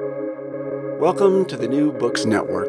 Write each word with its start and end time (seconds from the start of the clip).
Welcome 0.00 1.44
to 1.44 1.56
the 1.56 1.68
New 1.68 1.92
Books 1.92 2.24
Network. 2.24 2.66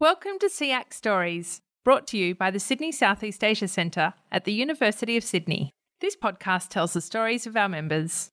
Welcome 0.00 0.38
to 0.38 0.46
SSEAC 0.46 0.94
Stories, 0.94 1.60
brought 1.84 2.06
to 2.06 2.16
you 2.16 2.34
by 2.34 2.50
the 2.50 2.58
Sydney 2.58 2.92
Southeast 2.92 3.44
Asia 3.44 3.68
Centre 3.68 4.14
at 4.32 4.46
the 4.46 4.54
University 4.54 5.18
of 5.18 5.24
Sydney. 5.24 5.74
This 6.00 6.16
podcast 6.16 6.70
tells 6.70 6.94
the 6.94 7.02
stories 7.02 7.46
of 7.46 7.58
our 7.58 7.68
members. 7.68 8.30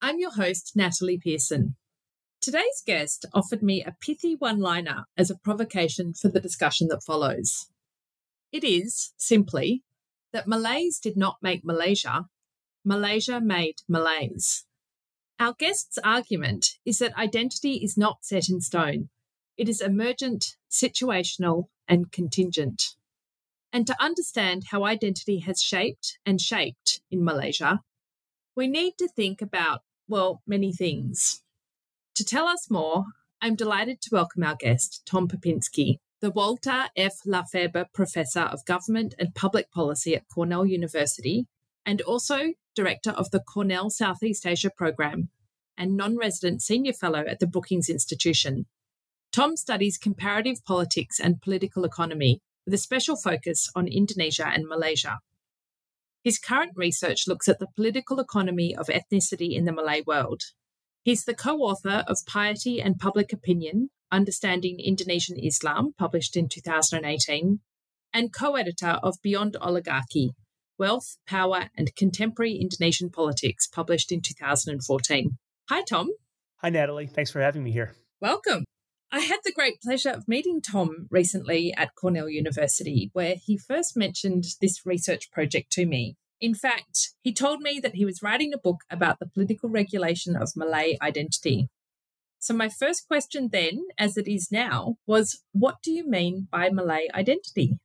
I'm 0.00 0.20
your 0.20 0.32
host, 0.32 0.76
Natali 0.78 1.20
Pearson. 1.20 1.74
Today's 2.40 2.84
guest 2.86 3.26
offered 3.34 3.60
me 3.60 3.82
a 3.82 3.96
pithy 4.00 4.36
one 4.36 4.60
liner 4.60 5.06
as 5.18 5.28
a 5.28 5.38
provocation 5.38 6.14
for 6.14 6.28
the 6.28 6.38
discussion 6.38 6.86
that 6.88 7.02
follows. 7.02 7.68
It 8.52 8.62
is, 8.62 9.12
simply, 9.16 9.82
that 10.32 10.46
Malays 10.46 11.00
did 11.00 11.16
not 11.16 11.38
make 11.42 11.64
Malaysia, 11.64 12.26
Malaysia 12.84 13.40
made 13.40 13.78
Malays. 13.88 14.66
Our 15.40 15.54
guest's 15.54 15.96
argument 16.04 16.76
is 16.84 16.98
that 16.98 17.16
identity 17.16 17.76
is 17.76 17.96
not 17.96 18.26
set 18.26 18.50
in 18.50 18.60
stone. 18.60 19.08
It 19.56 19.70
is 19.70 19.80
emergent, 19.80 20.56
situational, 20.70 21.68
and 21.88 22.12
contingent. 22.12 22.94
And 23.72 23.86
to 23.86 23.96
understand 23.98 24.64
how 24.70 24.84
identity 24.84 25.38
has 25.38 25.62
shaped 25.62 26.18
and 26.26 26.42
shaped 26.42 27.00
in 27.10 27.24
Malaysia, 27.24 27.80
we 28.54 28.66
need 28.66 28.98
to 28.98 29.08
think 29.08 29.40
about, 29.40 29.80
well, 30.06 30.42
many 30.46 30.74
things. 30.74 31.42
To 32.16 32.24
tell 32.24 32.46
us 32.46 32.70
more, 32.70 33.06
I'm 33.40 33.54
delighted 33.54 34.02
to 34.02 34.10
welcome 34.12 34.44
our 34.44 34.56
guest, 34.56 35.06
Tom 35.06 35.26
Pepinsky, 35.26 36.00
the 36.20 36.30
Walter 36.30 36.88
F. 36.98 37.14
LaFeber 37.26 37.86
Professor 37.94 38.40
of 38.42 38.66
Government 38.66 39.14
and 39.18 39.34
Public 39.34 39.70
Policy 39.70 40.14
at 40.14 40.28
Cornell 40.28 40.66
University, 40.66 41.46
and 41.84 42.00
also 42.02 42.54
Director 42.74 43.10
of 43.10 43.30
the 43.30 43.40
Cornell 43.40 43.90
Southeast 43.90 44.46
Asia 44.46 44.70
Program 44.76 45.28
and 45.76 45.96
non 45.96 46.16
resident 46.16 46.62
Senior 46.62 46.92
Fellow 46.92 47.24
at 47.26 47.40
the 47.40 47.46
Brookings 47.46 47.88
Institution. 47.88 48.66
Tom 49.32 49.56
studies 49.56 49.98
comparative 49.98 50.64
politics 50.64 51.18
and 51.18 51.40
political 51.40 51.84
economy 51.84 52.40
with 52.64 52.74
a 52.74 52.78
special 52.78 53.16
focus 53.16 53.70
on 53.74 53.88
Indonesia 53.88 54.46
and 54.46 54.66
Malaysia. 54.66 55.18
His 56.22 56.38
current 56.38 56.72
research 56.76 57.26
looks 57.26 57.48
at 57.48 57.58
the 57.58 57.68
political 57.74 58.20
economy 58.20 58.76
of 58.76 58.88
ethnicity 58.88 59.54
in 59.56 59.64
the 59.64 59.72
Malay 59.72 60.02
world. 60.06 60.42
He's 61.02 61.24
the 61.24 61.34
co 61.34 61.58
author 61.58 62.04
of 62.06 62.18
Piety 62.26 62.80
and 62.80 62.98
Public 62.98 63.32
Opinion 63.32 63.90
Understanding 64.12 64.80
Indonesian 64.80 65.38
Islam, 65.38 65.94
published 65.96 66.36
in 66.36 66.48
2018, 66.48 67.60
and 68.12 68.32
co 68.32 68.56
editor 68.56 68.98
of 69.02 69.16
Beyond 69.22 69.56
Oligarchy 69.60 70.32
Wealth, 70.80 71.18
Power, 71.26 71.68
and 71.76 71.94
Contemporary 71.94 72.54
Indonesian 72.54 73.10
Politics, 73.10 73.66
published 73.66 74.10
in 74.10 74.22
2014. 74.22 75.36
Hi, 75.68 75.82
Tom. 75.82 76.08
Hi, 76.62 76.70
Natali. 76.70 77.08
Thanks 77.08 77.30
for 77.30 77.42
having 77.42 77.62
me 77.62 77.70
here. 77.70 77.94
Welcome. 78.18 78.64
I 79.12 79.20
had 79.20 79.40
the 79.44 79.52
great 79.52 79.82
pleasure 79.82 80.08
of 80.08 80.26
meeting 80.26 80.62
Tom 80.62 81.06
recently 81.10 81.74
at 81.76 81.94
Cornell 82.00 82.30
University, 82.30 83.10
where 83.12 83.34
he 83.44 83.58
first 83.58 83.94
mentioned 83.94 84.44
this 84.62 84.86
research 84.86 85.30
project 85.30 85.70
to 85.72 85.84
me. 85.84 86.16
In 86.40 86.54
fact, 86.54 87.10
he 87.20 87.34
told 87.34 87.60
me 87.60 87.78
that 87.82 87.96
he 87.96 88.06
was 88.06 88.22
writing 88.22 88.54
a 88.54 88.58
book 88.58 88.78
about 88.90 89.18
the 89.18 89.28
political 89.28 89.68
regulation 89.68 90.34
of 90.34 90.56
Malay 90.56 90.96
identity. 91.02 91.68
So, 92.38 92.54
my 92.54 92.70
first 92.70 93.06
question 93.06 93.50
then, 93.52 93.82
as 93.98 94.16
it 94.16 94.26
is 94.26 94.48
now, 94.50 94.94
was 95.06 95.42
what 95.52 95.82
do 95.82 95.92
you 95.92 96.08
mean 96.08 96.48
by 96.50 96.70
Malay 96.70 97.08
identity? 97.12 97.76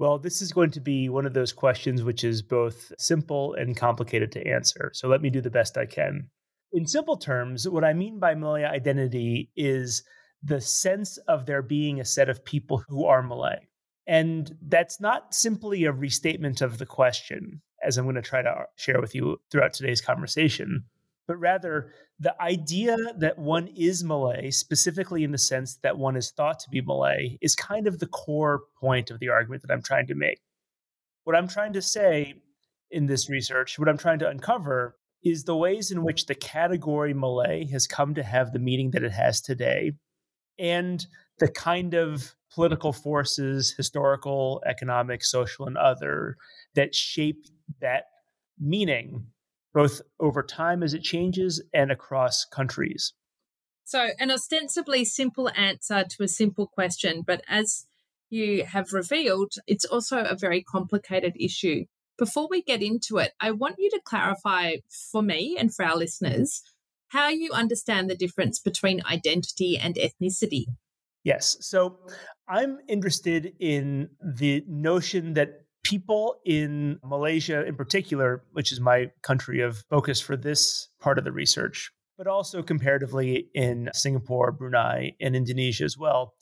Well, 0.00 0.18
this 0.18 0.40
is 0.40 0.50
going 0.50 0.70
to 0.70 0.80
be 0.80 1.10
one 1.10 1.26
of 1.26 1.34
those 1.34 1.52
questions 1.52 2.02
which 2.02 2.24
is 2.24 2.40
both 2.40 2.90
simple 2.96 3.52
and 3.52 3.76
complicated 3.76 4.32
to 4.32 4.46
answer. 4.48 4.90
So, 4.94 5.08
let 5.08 5.20
me 5.20 5.28
do 5.28 5.42
the 5.42 5.50
best 5.50 5.76
I 5.76 5.84
can. 5.84 6.30
In 6.72 6.86
simple 6.86 7.18
terms, 7.18 7.68
what 7.68 7.84
I 7.84 7.92
mean 7.92 8.18
by 8.18 8.34
Malay 8.34 8.64
identity 8.64 9.50
is 9.56 10.02
the 10.42 10.58
sense 10.58 11.18
of 11.28 11.44
there 11.44 11.60
being 11.60 12.00
a 12.00 12.06
set 12.06 12.30
of 12.30 12.46
people 12.46 12.82
who 12.88 13.04
are 13.04 13.22
Malay. 13.22 13.58
And 14.06 14.56
that's 14.62 15.02
not 15.02 15.34
simply 15.34 15.84
a 15.84 15.92
restatement 15.92 16.62
of 16.62 16.78
the 16.78 16.86
question, 16.86 17.60
as 17.84 17.98
I'm 17.98 18.06
going 18.06 18.14
to 18.14 18.22
try 18.22 18.40
to 18.40 18.54
share 18.76 19.02
with 19.02 19.14
you 19.14 19.38
throughout 19.50 19.74
today's 19.74 20.00
conversation 20.00 20.84
but 21.30 21.38
rather 21.38 21.92
the 22.18 22.34
idea 22.42 22.96
that 23.18 23.38
one 23.38 23.68
is 23.76 24.02
Malay, 24.02 24.50
specifically 24.50 25.22
in 25.22 25.30
the 25.30 25.38
sense 25.38 25.76
that 25.76 25.96
one 25.96 26.16
is 26.16 26.32
thought 26.32 26.58
to 26.58 26.68
be 26.70 26.80
Malay, 26.80 27.38
is 27.40 27.54
kind 27.54 27.86
of 27.86 28.00
the 28.00 28.08
core 28.08 28.62
point 28.80 29.12
of 29.12 29.20
the 29.20 29.28
argument 29.28 29.62
that 29.62 29.72
I'm 29.72 29.80
trying 29.80 30.08
to 30.08 30.16
make. 30.16 30.40
What 31.22 31.36
I'm 31.36 31.46
trying 31.46 31.72
to 31.74 31.82
say 31.82 32.34
in 32.90 33.06
this 33.06 33.30
research, 33.30 33.78
what 33.78 33.88
I'm 33.88 33.96
trying 33.96 34.18
to 34.18 34.28
uncover, 34.28 34.96
is 35.22 35.44
the 35.44 35.56
ways 35.56 35.92
in 35.92 36.02
which 36.02 36.26
the 36.26 36.34
category 36.34 37.14
Malay 37.14 37.64
has 37.70 37.86
come 37.86 38.12
to 38.16 38.24
have 38.24 38.52
the 38.52 38.58
meaning 38.58 38.90
that 38.90 39.04
it 39.04 39.12
has 39.12 39.40
today, 39.40 39.92
and 40.58 41.06
the 41.38 41.46
kind 41.46 41.94
of 41.94 42.34
political 42.52 42.92
forces, 42.92 43.72
historical, 43.76 44.60
economic, 44.66 45.22
social, 45.22 45.68
and 45.68 45.76
other, 45.76 46.36
that 46.74 46.92
shape 46.92 47.46
that 47.80 48.06
meaning 48.58 49.26
both 49.72 50.00
over 50.18 50.42
time 50.42 50.82
as 50.82 50.94
it 50.94 51.02
changes 51.02 51.62
and 51.72 51.90
across 51.90 52.44
countries? 52.44 53.12
So, 53.84 54.10
an 54.18 54.30
ostensibly 54.30 55.04
simple 55.04 55.50
answer 55.56 56.04
to 56.04 56.22
a 56.22 56.28
simple 56.28 56.66
question, 56.66 57.22
but 57.26 57.42
as 57.48 57.86
you 58.28 58.64
have 58.64 58.92
revealed, 58.92 59.54
it's 59.66 59.84
also 59.84 60.22
a 60.22 60.36
very 60.36 60.62
complicated 60.62 61.34
issue. 61.38 61.86
Before 62.16 62.48
we 62.48 62.62
get 62.62 62.82
into 62.82 63.18
it, 63.18 63.32
I 63.40 63.50
want 63.50 63.76
you 63.78 63.90
to 63.90 64.00
clarify 64.04 64.76
for 65.10 65.22
me 65.22 65.56
and 65.58 65.74
for 65.74 65.84
our 65.84 65.96
listeners 65.96 66.62
how 67.08 67.28
you 67.28 67.50
understand 67.52 68.08
the 68.08 68.16
difference 68.16 68.60
between 68.60 69.02
identity 69.04 69.76
and 69.76 69.96
ethnicity. 69.96 70.66
Yes. 71.24 71.56
So 71.60 71.98
I'm 72.48 72.78
interested 72.88 73.54
in 73.58 74.10
the 74.22 74.64
notion 74.68 75.34
that 75.34 75.64
people 75.82 76.36
in 76.44 76.98
Malaysia, 77.04 77.66
in 77.66 77.74
particular, 77.74 78.44
which 78.52 78.72
is 78.72 78.80
my 78.80 79.10
country 79.22 79.60
of 79.60 79.84
focus 79.90 80.20
for 80.20 80.36
this 80.36 80.88
part 81.00 81.18
of 81.18 81.24
the 81.24 81.32
research, 81.32 81.90
but 82.18 82.26
also 82.26 82.62
comparatively 82.62 83.48
in 83.54 83.90
Singapore, 83.94 84.52
Brunei, 84.52 85.12
and 85.20 85.34
Indonesia 85.34 85.84
as 85.84 85.96
well, 85.96 86.34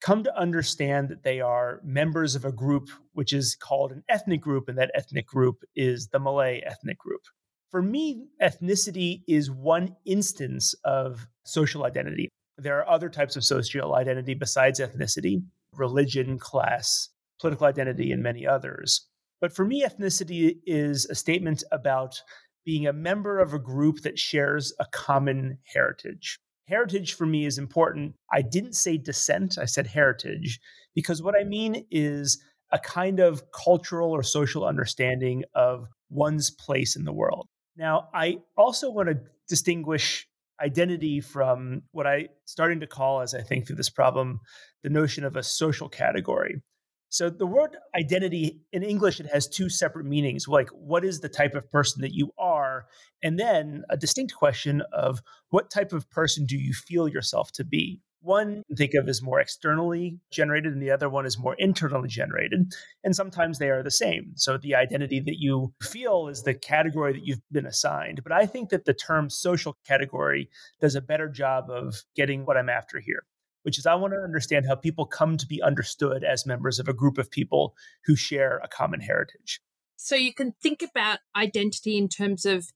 come 0.00 0.24
to 0.24 0.36
understand 0.36 1.08
that 1.08 1.22
they 1.22 1.40
are 1.40 1.80
members 1.84 2.34
of 2.34 2.44
a 2.44 2.52
group 2.52 2.90
which 3.12 3.32
is 3.32 3.54
called 3.54 3.92
an 3.92 4.02
ethnic 4.08 4.40
group, 4.40 4.68
and 4.68 4.76
that 4.78 4.90
ethnic 4.94 5.26
group 5.26 5.62
is 5.76 6.08
the 6.08 6.18
Malay 6.18 6.60
ethnic 6.66 6.98
group. 6.98 7.22
For 7.70 7.80
me, 7.80 8.26
ethnicity 8.42 9.22
is 9.28 9.50
one 9.50 9.96
instance 10.04 10.74
of 10.84 11.26
social 11.44 11.84
identity. 11.84 12.28
There 12.58 12.78
are 12.78 12.88
other 12.88 13.08
types 13.08 13.36
of 13.36 13.44
social 13.44 13.94
identity 13.94 14.34
besides 14.34 14.80
ethnicity 14.80 15.42
religion, 15.74 16.38
class, 16.38 17.08
political 17.42 17.66
identity, 17.66 18.10
and 18.10 18.22
many 18.22 18.46
others. 18.46 19.06
But 19.42 19.54
for 19.54 19.66
me, 19.66 19.84
ethnicity 19.84 20.56
is 20.64 21.04
a 21.06 21.14
statement 21.14 21.62
about 21.70 22.22
being 22.64 22.86
a 22.86 22.92
member 22.92 23.40
of 23.40 23.52
a 23.52 23.58
group 23.58 24.00
that 24.02 24.18
shares 24.18 24.72
a 24.78 24.86
common 24.92 25.58
heritage. 25.64 26.38
Heritage 26.68 27.14
for 27.14 27.26
me 27.26 27.44
is 27.44 27.58
important. 27.58 28.14
I 28.32 28.40
didn't 28.40 28.74
say 28.74 28.96
descent, 28.96 29.58
I 29.58 29.64
said 29.64 29.88
heritage, 29.88 30.60
because 30.94 31.20
what 31.20 31.34
I 31.38 31.44
mean 31.44 31.84
is 31.90 32.42
a 32.70 32.78
kind 32.78 33.20
of 33.20 33.42
cultural 33.52 34.10
or 34.10 34.22
social 34.22 34.64
understanding 34.64 35.42
of 35.54 35.88
one's 36.08 36.50
place 36.50 36.96
in 36.96 37.04
the 37.04 37.12
world. 37.12 37.48
Now, 37.76 38.08
I 38.14 38.38
also 38.56 38.90
want 38.90 39.08
to 39.08 39.18
distinguish 39.48 40.26
identity 40.62 41.20
from 41.20 41.82
what 41.90 42.06
I 42.06 42.28
starting 42.44 42.80
to 42.80 42.86
call, 42.86 43.20
as 43.20 43.34
I 43.34 43.42
think 43.42 43.66
through 43.66 43.76
this 43.76 43.90
problem, 43.90 44.40
the 44.84 44.90
notion 44.90 45.24
of 45.24 45.34
a 45.36 45.42
social 45.42 45.88
category. 45.88 46.62
So 47.12 47.28
the 47.28 47.46
word 47.46 47.76
identity 47.94 48.62
in 48.72 48.82
English 48.82 49.20
it 49.20 49.26
has 49.26 49.46
two 49.46 49.68
separate 49.68 50.06
meanings. 50.06 50.48
Like 50.48 50.70
what 50.70 51.04
is 51.04 51.20
the 51.20 51.28
type 51.28 51.54
of 51.54 51.70
person 51.70 52.00
that 52.00 52.14
you 52.14 52.32
are, 52.38 52.86
and 53.22 53.38
then 53.38 53.82
a 53.90 53.98
distinct 53.98 54.34
question 54.34 54.82
of 54.94 55.20
what 55.50 55.70
type 55.70 55.92
of 55.92 56.08
person 56.08 56.46
do 56.46 56.56
you 56.56 56.72
feel 56.72 57.06
yourself 57.06 57.52
to 57.52 57.64
be. 57.64 58.00
One 58.22 58.62
think 58.78 58.94
of 58.94 59.10
as 59.10 59.20
more 59.20 59.40
externally 59.40 60.20
generated, 60.30 60.72
and 60.72 60.80
the 60.80 60.90
other 60.90 61.10
one 61.10 61.26
is 61.26 61.38
more 61.38 61.54
internally 61.58 62.08
generated. 62.08 62.72
And 63.04 63.14
sometimes 63.14 63.58
they 63.58 63.68
are 63.68 63.82
the 63.82 63.90
same. 63.90 64.32
So 64.36 64.56
the 64.56 64.74
identity 64.74 65.20
that 65.20 65.36
you 65.38 65.74
feel 65.82 66.28
is 66.28 66.44
the 66.44 66.54
category 66.54 67.12
that 67.12 67.26
you've 67.26 67.42
been 67.50 67.66
assigned. 67.66 68.22
But 68.22 68.32
I 68.32 68.46
think 68.46 68.70
that 68.70 68.86
the 68.86 68.94
term 68.94 69.28
social 69.28 69.76
category 69.86 70.48
does 70.80 70.94
a 70.94 71.02
better 71.02 71.28
job 71.28 71.68
of 71.68 71.94
getting 72.16 72.46
what 72.46 72.56
I'm 72.56 72.70
after 72.70 73.00
here 73.00 73.24
which 73.62 73.78
is 73.78 73.86
I 73.86 73.94
want 73.94 74.12
to 74.14 74.20
understand 74.20 74.66
how 74.66 74.74
people 74.74 75.06
come 75.06 75.36
to 75.36 75.46
be 75.46 75.62
understood 75.62 76.24
as 76.24 76.46
members 76.46 76.78
of 76.78 76.88
a 76.88 76.92
group 76.92 77.18
of 77.18 77.30
people 77.30 77.74
who 78.04 78.16
share 78.16 78.60
a 78.62 78.68
common 78.68 79.00
heritage. 79.00 79.60
So 79.96 80.16
you 80.16 80.34
can 80.34 80.52
think 80.62 80.82
about 80.82 81.20
identity 81.36 81.96
in 81.96 82.08
terms 82.08 82.44
of 82.44 82.66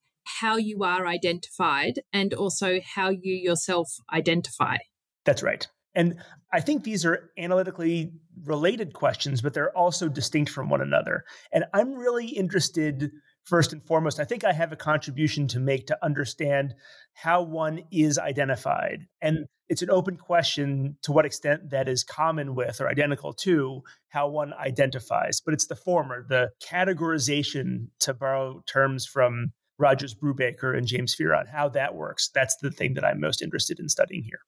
how 0.40 0.56
you 0.56 0.82
are 0.82 1.06
identified 1.06 2.00
and 2.12 2.34
also 2.34 2.80
how 2.94 3.10
you 3.10 3.34
yourself 3.34 3.88
identify. 4.12 4.76
That's 5.24 5.42
right. 5.42 5.66
And 5.94 6.16
I 6.52 6.60
think 6.60 6.84
these 6.84 7.06
are 7.06 7.30
analytically 7.38 8.12
related 8.44 8.92
questions, 8.92 9.40
but 9.40 9.54
they're 9.54 9.76
also 9.76 10.08
distinct 10.08 10.50
from 10.50 10.68
one 10.68 10.82
another. 10.82 11.24
And 11.52 11.64
I'm 11.72 11.94
really 11.94 12.26
interested 12.26 13.10
first 13.44 13.72
and 13.72 13.82
foremost, 13.82 14.20
I 14.20 14.24
think 14.24 14.44
I 14.44 14.52
have 14.52 14.72
a 14.72 14.76
contribution 14.76 15.46
to 15.48 15.60
make 15.60 15.86
to 15.86 16.04
understand 16.04 16.74
how 17.14 17.42
one 17.42 17.82
is 17.90 18.18
identified. 18.18 19.06
And 19.22 19.46
it's 19.68 19.82
an 19.82 19.90
open 19.90 20.16
question 20.16 20.96
to 21.02 21.12
what 21.12 21.26
extent 21.26 21.70
that 21.70 21.88
is 21.88 22.04
common 22.04 22.54
with 22.54 22.80
or 22.80 22.88
identical 22.88 23.32
to 23.32 23.82
how 24.08 24.28
one 24.28 24.52
identifies. 24.54 25.40
But 25.40 25.54
it's 25.54 25.66
the 25.66 25.76
former, 25.76 26.24
the 26.28 26.50
categorization, 26.64 27.88
to 28.00 28.14
borrow 28.14 28.62
terms 28.66 29.06
from 29.06 29.52
Rogers 29.78 30.14
Brubaker 30.14 30.76
and 30.76 30.86
James 30.86 31.14
Fearon, 31.14 31.48
how 31.48 31.68
that 31.70 31.94
works. 31.94 32.30
That's 32.34 32.56
the 32.62 32.70
thing 32.70 32.94
that 32.94 33.04
I'm 33.04 33.20
most 33.20 33.42
interested 33.42 33.78
in 33.78 33.88
studying 33.88 34.22
here. 34.22 34.40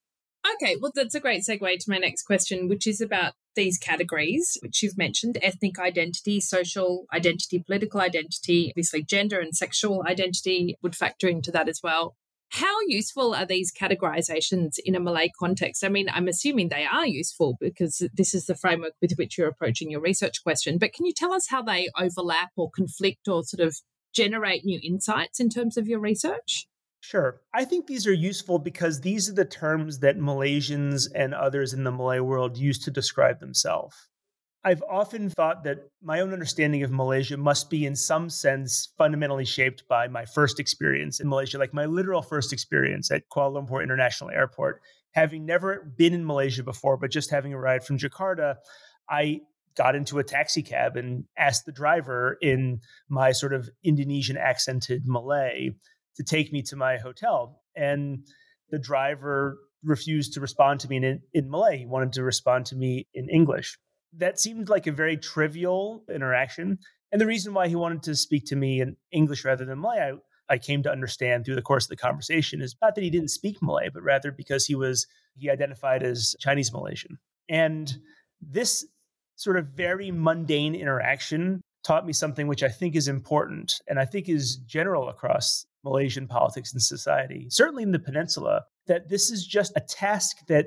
Okay, 0.55 0.77
well, 0.81 0.93
that's 0.95 1.15
a 1.15 1.21
great 1.21 1.43
segue 1.43 1.79
to 1.79 1.91
my 1.91 1.99
next 1.99 2.23
question, 2.23 2.69
which 2.69 2.87
is 2.87 3.01
about 3.01 3.35
these 3.55 3.77
categories, 3.77 4.57
which 4.63 4.83
you've 4.83 4.97
mentioned 4.97 5.37
ethnic 5.43 5.79
identity, 5.79 6.41
social 6.41 7.07
identity, 7.13 7.59
political 7.59 8.01
identity, 8.01 8.71
obviously, 8.71 9.03
gender 9.03 9.41
and 9.41 9.55
sexual 9.55 10.05
identity 10.07 10.77
would 10.83 10.97
factor 10.97 11.29
into 11.29 11.51
that 11.51 11.69
as 11.69 11.81
well. 11.83 12.17
How 12.51 12.75
useful 12.87 13.35
are 13.35 13.45
these 13.45 13.73
categorizations 13.73 14.79
in 14.83 14.95
a 14.95 15.01
Malay 15.01 15.29
context? 15.39 15.85
I 15.85 15.89
mean, 15.89 16.09
I'm 16.13 16.29
assuming 16.29 16.69
they 16.69 16.87
are 16.87 17.07
useful 17.07 17.59
because 17.61 18.03
this 18.15 18.35
is 18.35 18.47
the 18.47 18.55
framework 18.55 18.95
with 19.03 19.13
which 19.17 19.37
you're 19.37 19.49
approaching 19.49 19.91
your 19.91 20.01
research 20.01 20.43
question. 20.43 20.79
But 20.79 20.95
can 20.95 21.05
you 21.05 21.13
tell 21.13 21.33
us 21.33 21.49
how 21.49 21.63
they 21.63 21.89
overlap 21.99 22.51
or 22.57 22.71
conflict 22.71 23.29
or 23.29 23.45
sort 23.45 23.67
of 23.67 23.77
generate 24.15 24.65
new 24.65 24.81
insights 24.83 25.41
in 25.41 25.51
terms 25.51 25.77
of 25.77 25.89
your 25.89 26.01
research? 26.01 26.67
Sure. 27.01 27.41
I 27.55 27.65
think 27.65 27.87
these 27.87 28.07
are 28.07 28.13
useful 28.13 28.59
because 28.59 29.03
these 29.03 29.29
are 29.29 29.35
the 29.35 29.45
terms 29.45 30.01
that 30.01 30.19
Malaysians 30.19 31.09
and 31.15 31.35
others 31.35 31.73
in 31.73 31.85
the 31.85 31.93
Malay 31.93 32.21
world 32.21 32.57
use 32.57 32.79
to 32.81 32.91
describe 32.91 33.41
themselves. 33.41 34.09
I've 34.65 34.83
often 34.91 35.31
thought 35.31 35.63
that 35.65 35.89
my 36.03 36.21
own 36.21 36.33
understanding 36.33 36.83
of 36.83 36.91
Malaysia 36.91 37.37
must 37.37 37.71
be, 37.71 37.87
in 37.87 37.95
some 37.95 38.29
sense, 38.29 38.93
fundamentally 38.99 39.45
shaped 39.45 39.85
by 39.89 40.09
my 40.09 40.25
first 40.25 40.59
experience 40.59 41.21
in 41.21 41.29
Malaysia, 41.29 41.59
like 41.59 41.73
my 41.73 41.87
literal 41.87 42.23
first 42.23 42.53
experience 42.53 43.11
at 43.11 43.29
Kuala 43.31 43.65
Lumpur 43.65 43.83
International 43.83 44.31
Airport. 44.31 44.81
Having 45.13 45.47
never 45.47 45.93
been 45.97 46.13
in 46.13 46.27
Malaysia 46.27 46.65
before, 46.65 46.97
but 46.97 47.11
just 47.11 47.31
having 47.31 47.55
arrived 47.55 47.85
from 47.85 47.99
Jakarta, 47.99 48.57
I 49.09 49.41
got 49.77 49.95
into 49.95 50.19
a 50.19 50.25
taxi 50.25 50.63
cab 50.63 50.97
and 50.97 51.25
asked 51.39 51.65
the 51.65 51.73
driver 51.73 52.37
in 52.43 52.81
my 53.09 53.31
sort 53.31 53.55
of 53.55 53.71
Indonesian 53.85 54.37
accented 54.37 55.05
Malay 55.07 55.71
to 56.17 56.25
take 56.25 56.53
me 56.53 56.63
to 56.63 56.75
my 56.75 56.97
hotel. 56.97 57.63
And 57.77 58.27
the 58.71 58.79
driver 58.79 59.57
refused 59.85 60.33
to 60.35 60.41
respond 60.41 60.81
to 60.81 60.89
me 60.89 60.97
in, 60.97 61.21
in 61.33 61.49
Malay. 61.49 61.79
He 61.79 61.87
wanted 61.87 62.13
to 62.15 62.25
respond 62.25 62.67
to 62.67 62.77
me 62.77 63.07
in 63.15 63.29
English. 63.31 63.79
That 64.17 64.39
seemed 64.41 64.69
like 64.69 64.87
a 64.87 64.93
very 64.93 65.17
trivial 65.17 66.05
interaction. 66.13 66.79
And 67.13 67.21
the 67.21 67.27
reason 67.27 67.55
why 67.55 67.69
he 67.69 67.77
wanted 67.77 68.03
to 68.05 68.15
speak 68.15 68.45
to 68.47 68.57
me 68.57 68.81
in 68.81 68.97
English 69.13 69.45
rather 69.45 69.65
than 69.65 69.81
Malay, 69.81 69.99
I, 69.99 70.55
I 70.55 70.59
came 70.59 70.83
to 70.83 70.91
understand 70.91 71.45
through 71.45 71.55
the 71.55 71.63
course 71.63 71.85
of 71.85 71.91
the 71.91 71.97
conversation, 71.97 72.61
is 72.61 72.77
not 72.83 72.95
that 72.95 73.05
he 73.05 73.11
didn't 73.11 73.29
speak 73.29 73.63
Malay, 73.63 73.89
but 73.93 74.03
rather 74.03 74.31
because 74.31 74.67
he 74.67 74.75
was 74.75 75.07
he 75.37 75.51
identified 75.51 76.03
as 76.03 76.35
Chinese 76.41 76.73
Malaysian. 76.73 77.19
And 77.49 77.97
this 78.41 78.87
sort 79.37 79.57
of 79.57 79.69
very 79.69 80.11
mundane 80.11 80.75
interaction 80.75 81.63
taught 81.85 82.07
me 82.07 82.13
something 82.13 82.49
which 82.49 82.63
I 82.63 82.69
think 82.69 82.97
is 82.97 83.09
important 83.09 83.81
and 83.87 83.99
I 83.99 84.05
think 84.05 84.29
is 84.29 84.57
general 84.57 85.09
across 85.09 85.65
Malaysian 85.85 86.27
politics 86.27 86.73
and 86.73 86.83
society, 86.83 87.47
certainly 87.49 87.85
in 87.85 87.93
the 87.93 87.99
peninsula, 87.99 88.65
that 88.89 89.09
this 89.09 89.31
is 89.31 89.47
just 89.47 89.73
a 89.77 89.81
task 89.81 90.39
that 90.49 90.67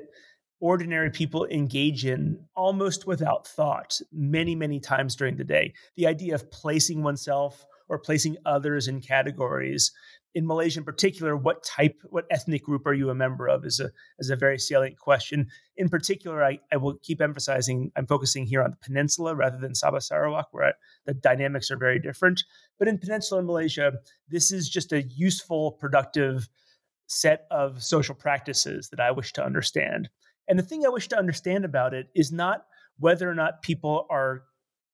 ordinary 0.62 1.10
people 1.10 1.44
engage 1.46 2.06
in 2.06 2.38
almost 2.54 3.04
without 3.04 3.46
thought 3.48 4.00
many, 4.12 4.54
many 4.54 4.78
times 4.78 5.16
during 5.16 5.36
the 5.36 5.44
day. 5.44 5.74
The 5.96 6.06
idea 6.06 6.36
of 6.36 6.50
placing 6.52 7.02
oneself 7.02 7.66
or 7.88 7.98
placing 7.98 8.36
others 8.46 8.86
in 8.86 9.00
categories 9.00 9.90
in 10.34 10.46
Malaysia 10.46 10.80
in 10.80 10.84
particular, 10.84 11.36
what 11.36 11.62
type, 11.62 12.00
what 12.08 12.24
ethnic 12.30 12.62
group 12.62 12.86
are 12.86 12.94
you 12.94 13.10
a 13.10 13.14
member 13.14 13.48
of 13.48 13.66
is 13.66 13.80
a 13.80 13.90
is 14.18 14.30
a 14.30 14.36
very 14.36 14.58
salient 14.58 14.98
question. 14.98 15.46
In 15.76 15.88
particular, 15.88 16.42
I, 16.42 16.58
I 16.72 16.78
will 16.78 16.94
keep 17.02 17.20
emphasizing 17.20 17.90
I'm 17.96 18.06
focusing 18.06 18.46
here 18.46 18.62
on 18.62 18.70
the 18.70 18.78
peninsula 18.82 19.34
rather 19.34 19.58
than 19.58 19.72
Sabah 19.72 20.02
Sarawak, 20.02 20.48
where 20.52 20.74
the 21.04 21.12
dynamics 21.12 21.70
are 21.70 21.76
very 21.76 21.98
different. 21.98 22.44
But 22.78 22.88
in 22.88 22.98
peninsular 22.98 23.42
Malaysia, 23.42 23.92
this 24.28 24.52
is 24.52 24.70
just 24.70 24.92
a 24.92 25.02
useful, 25.02 25.72
productive 25.72 26.48
set 27.08 27.46
of 27.50 27.82
social 27.82 28.14
practices 28.14 28.88
that 28.88 29.00
I 29.00 29.10
wish 29.10 29.34
to 29.34 29.44
understand. 29.44 30.08
And 30.48 30.58
the 30.58 30.62
thing 30.62 30.84
I 30.84 30.90
wish 30.90 31.08
to 31.08 31.18
understand 31.18 31.64
about 31.64 31.94
it 31.94 32.08
is 32.14 32.32
not 32.32 32.64
whether 32.98 33.28
or 33.30 33.34
not 33.34 33.62
people 33.62 34.06
are 34.10 34.42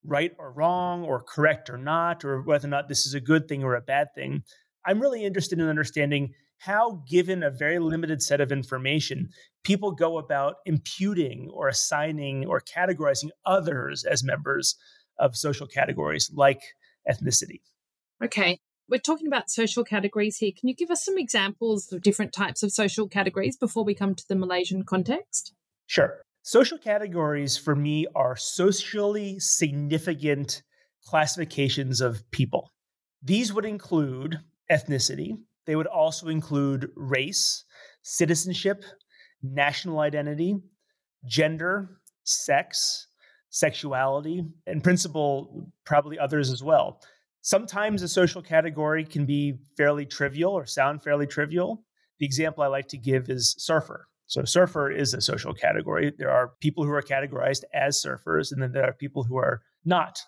right 0.04 0.32
or 0.38 0.52
wrong 0.52 1.04
or 1.04 1.22
correct 1.22 1.68
or 1.68 1.76
not, 1.76 2.24
or 2.24 2.42
whether 2.42 2.66
or 2.66 2.70
not 2.70 2.88
this 2.88 3.06
is 3.06 3.14
a 3.14 3.20
good 3.20 3.48
thing 3.48 3.64
or 3.64 3.74
a 3.74 3.80
bad 3.80 4.08
thing. 4.14 4.42
I'm 4.86 5.00
really 5.00 5.24
interested 5.24 5.58
in 5.58 5.68
understanding 5.68 6.34
how, 6.58 7.02
given 7.08 7.42
a 7.42 7.50
very 7.50 7.78
limited 7.78 8.22
set 8.22 8.40
of 8.40 8.50
information, 8.50 9.28
people 9.64 9.92
go 9.92 10.18
about 10.18 10.56
imputing 10.66 11.50
or 11.52 11.68
assigning 11.68 12.46
or 12.46 12.60
categorizing 12.60 13.30
others 13.44 14.04
as 14.04 14.24
members 14.24 14.76
of 15.18 15.36
social 15.36 15.66
categories 15.66 16.30
like 16.34 16.62
ethnicity. 17.10 17.60
Okay. 18.24 18.58
We're 18.90 18.98
talking 18.98 19.26
about 19.26 19.50
social 19.50 19.84
categories 19.84 20.38
here. 20.38 20.52
Can 20.58 20.68
you 20.68 20.74
give 20.74 20.90
us 20.90 21.04
some 21.04 21.18
examples 21.18 21.92
of 21.92 22.00
different 22.00 22.32
types 22.32 22.62
of 22.62 22.72
social 22.72 23.06
categories 23.06 23.54
before 23.54 23.84
we 23.84 23.94
come 23.94 24.14
to 24.14 24.24
the 24.26 24.34
Malaysian 24.34 24.82
context? 24.82 25.52
Sure. 25.86 26.22
Social 26.42 26.78
categories 26.78 27.58
for 27.58 27.76
me 27.76 28.06
are 28.14 28.34
socially 28.34 29.38
significant 29.40 30.62
classifications 31.04 32.00
of 32.00 32.22
people. 32.30 32.70
These 33.22 33.52
would 33.52 33.66
include 33.66 34.40
ethnicity. 34.72 35.36
They 35.66 35.76
would 35.76 35.86
also 35.86 36.28
include 36.28 36.90
race, 36.96 37.64
citizenship, 38.02 38.84
national 39.42 40.00
identity, 40.00 40.56
gender, 41.26 42.00
sex, 42.24 43.08
sexuality, 43.50 44.46
and 44.66 44.82
principle, 44.82 45.70
probably 45.84 46.18
others 46.18 46.50
as 46.50 46.62
well. 46.62 47.02
Sometimes 47.48 48.02
a 48.02 48.08
social 48.08 48.42
category 48.42 49.06
can 49.06 49.24
be 49.24 49.56
fairly 49.74 50.04
trivial 50.04 50.52
or 50.52 50.66
sound 50.66 51.02
fairly 51.02 51.26
trivial. 51.26 51.82
The 52.18 52.26
example 52.26 52.62
I 52.62 52.66
like 52.66 52.88
to 52.88 52.98
give 52.98 53.30
is 53.30 53.54
surfer. 53.56 54.06
So, 54.26 54.44
surfer 54.44 54.90
is 54.90 55.14
a 55.14 55.22
social 55.22 55.54
category. 55.54 56.12
There 56.18 56.30
are 56.30 56.52
people 56.60 56.84
who 56.84 56.90
are 56.90 57.00
categorized 57.00 57.62
as 57.72 58.04
surfers, 58.04 58.52
and 58.52 58.60
then 58.60 58.72
there 58.72 58.84
are 58.84 58.92
people 58.92 59.24
who 59.24 59.38
are 59.38 59.62
not. 59.86 60.20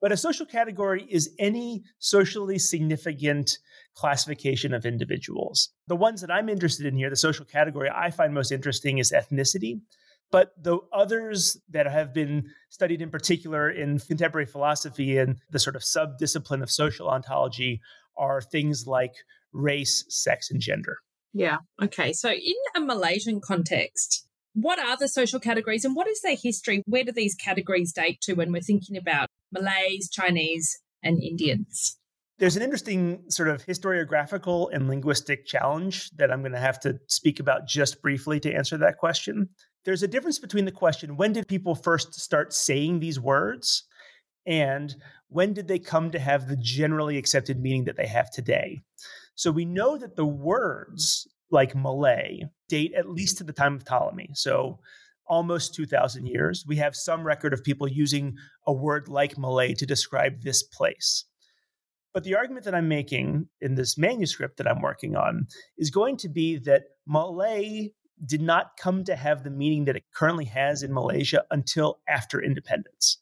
But 0.00 0.12
a 0.12 0.16
social 0.16 0.46
category 0.46 1.06
is 1.10 1.34
any 1.38 1.82
socially 1.98 2.58
significant 2.58 3.58
classification 3.94 4.72
of 4.72 4.86
individuals. 4.86 5.68
The 5.88 5.96
ones 5.96 6.22
that 6.22 6.30
I'm 6.30 6.48
interested 6.48 6.86
in 6.86 6.96
here, 6.96 7.10
the 7.10 7.16
social 7.16 7.44
category 7.44 7.90
I 7.94 8.10
find 8.10 8.32
most 8.32 8.50
interesting 8.50 8.96
is 8.96 9.12
ethnicity. 9.12 9.82
But 10.32 10.50
the 10.60 10.78
others 10.92 11.58
that 11.70 11.86
have 11.86 12.12
been 12.12 12.50
studied 12.70 13.02
in 13.02 13.10
particular 13.10 13.70
in 13.70 14.00
contemporary 14.00 14.46
philosophy 14.46 15.18
and 15.18 15.36
the 15.50 15.60
sort 15.60 15.76
of 15.76 15.84
sub 15.84 16.18
discipline 16.18 16.62
of 16.62 16.70
social 16.70 17.08
ontology 17.08 17.80
are 18.16 18.40
things 18.40 18.86
like 18.86 19.12
race, 19.52 20.04
sex, 20.08 20.50
and 20.50 20.60
gender. 20.60 20.96
Yeah. 21.34 21.58
Okay. 21.80 22.12
So, 22.12 22.30
in 22.30 22.54
a 22.74 22.80
Malaysian 22.80 23.40
context, 23.40 24.26
what 24.54 24.78
are 24.78 24.96
the 24.96 25.08
social 25.08 25.38
categories 25.38 25.84
and 25.84 25.94
what 25.94 26.08
is 26.08 26.20
their 26.22 26.36
history? 26.36 26.82
Where 26.86 27.04
do 27.04 27.12
these 27.12 27.34
categories 27.34 27.92
date 27.92 28.20
to 28.22 28.34
when 28.34 28.52
we're 28.52 28.62
thinking 28.62 28.96
about 28.96 29.28
Malays, 29.52 30.10
Chinese, 30.10 30.78
and 31.02 31.22
Indians? 31.22 31.98
There's 32.38 32.56
an 32.56 32.62
interesting 32.62 33.22
sort 33.28 33.48
of 33.48 33.64
historiographical 33.64 34.68
and 34.72 34.88
linguistic 34.88 35.46
challenge 35.46 36.10
that 36.16 36.32
I'm 36.32 36.40
going 36.40 36.52
to 36.52 36.58
have 36.58 36.80
to 36.80 36.98
speak 37.06 37.38
about 37.38 37.68
just 37.68 38.02
briefly 38.02 38.40
to 38.40 38.52
answer 38.52 38.76
that 38.78 38.98
question. 38.98 39.48
There's 39.84 40.02
a 40.02 40.08
difference 40.08 40.38
between 40.38 40.64
the 40.64 40.72
question 40.72 41.16
when 41.16 41.32
did 41.32 41.48
people 41.48 41.74
first 41.74 42.14
start 42.14 42.52
saying 42.52 43.00
these 43.00 43.18
words 43.18 43.84
and 44.46 44.94
when 45.28 45.52
did 45.52 45.68
they 45.68 45.78
come 45.78 46.10
to 46.10 46.18
have 46.18 46.48
the 46.48 46.56
generally 46.56 47.16
accepted 47.16 47.60
meaning 47.60 47.84
that 47.84 47.96
they 47.96 48.06
have 48.06 48.30
today? 48.30 48.80
So 49.34 49.50
we 49.50 49.64
know 49.64 49.96
that 49.98 50.16
the 50.16 50.26
words 50.26 51.26
like 51.50 51.74
Malay 51.74 52.42
date 52.68 52.92
at 52.94 53.08
least 53.08 53.38
to 53.38 53.44
the 53.44 53.52
time 53.52 53.74
of 53.74 53.84
Ptolemy. 53.84 54.30
So 54.34 54.78
almost 55.26 55.74
2,000 55.74 56.26
years. 56.26 56.64
We 56.66 56.76
have 56.76 56.96
some 56.96 57.24
record 57.24 57.52
of 57.52 57.62
people 57.62 57.88
using 57.88 58.36
a 58.66 58.72
word 58.72 59.08
like 59.08 59.38
Malay 59.38 59.74
to 59.74 59.86
describe 59.86 60.42
this 60.42 60.62
place. 60.62 61.24
But 62.12 62.24
the 62.24 62.34
argument 62.34 62.64
that 62.66 62.74
I'm 62.74 62.88
making 62.88 63.48
in 63.60 63.74
this 63.74 63.96
manuscript 63.96 64.58
that 64.58 64.68
I'm 64.68 64.82
working 64.82 65.16
on 65.16 65.46
is 65.78 65.90
going 65.90 66.18
to 66.18 66.28
be 66.28 66.58
that 66.58 66.82
Malay 67.06 67.92
did 68.24 68.42
not 68.42 68.76
come 68.78 69.04
to 69.04 69.16
have 69.16 69.42
the 69.42 69.50
meaning 69.50 69.84
that 69.86 69.96
it 69.96 70.04
currently 70.14 70.44
has 70.44 70.82
in 70.82 70.92
Malaysia 70.92 71.44
until 71.50 72.00
after 72.08 72.40
independence. 72.42 73.18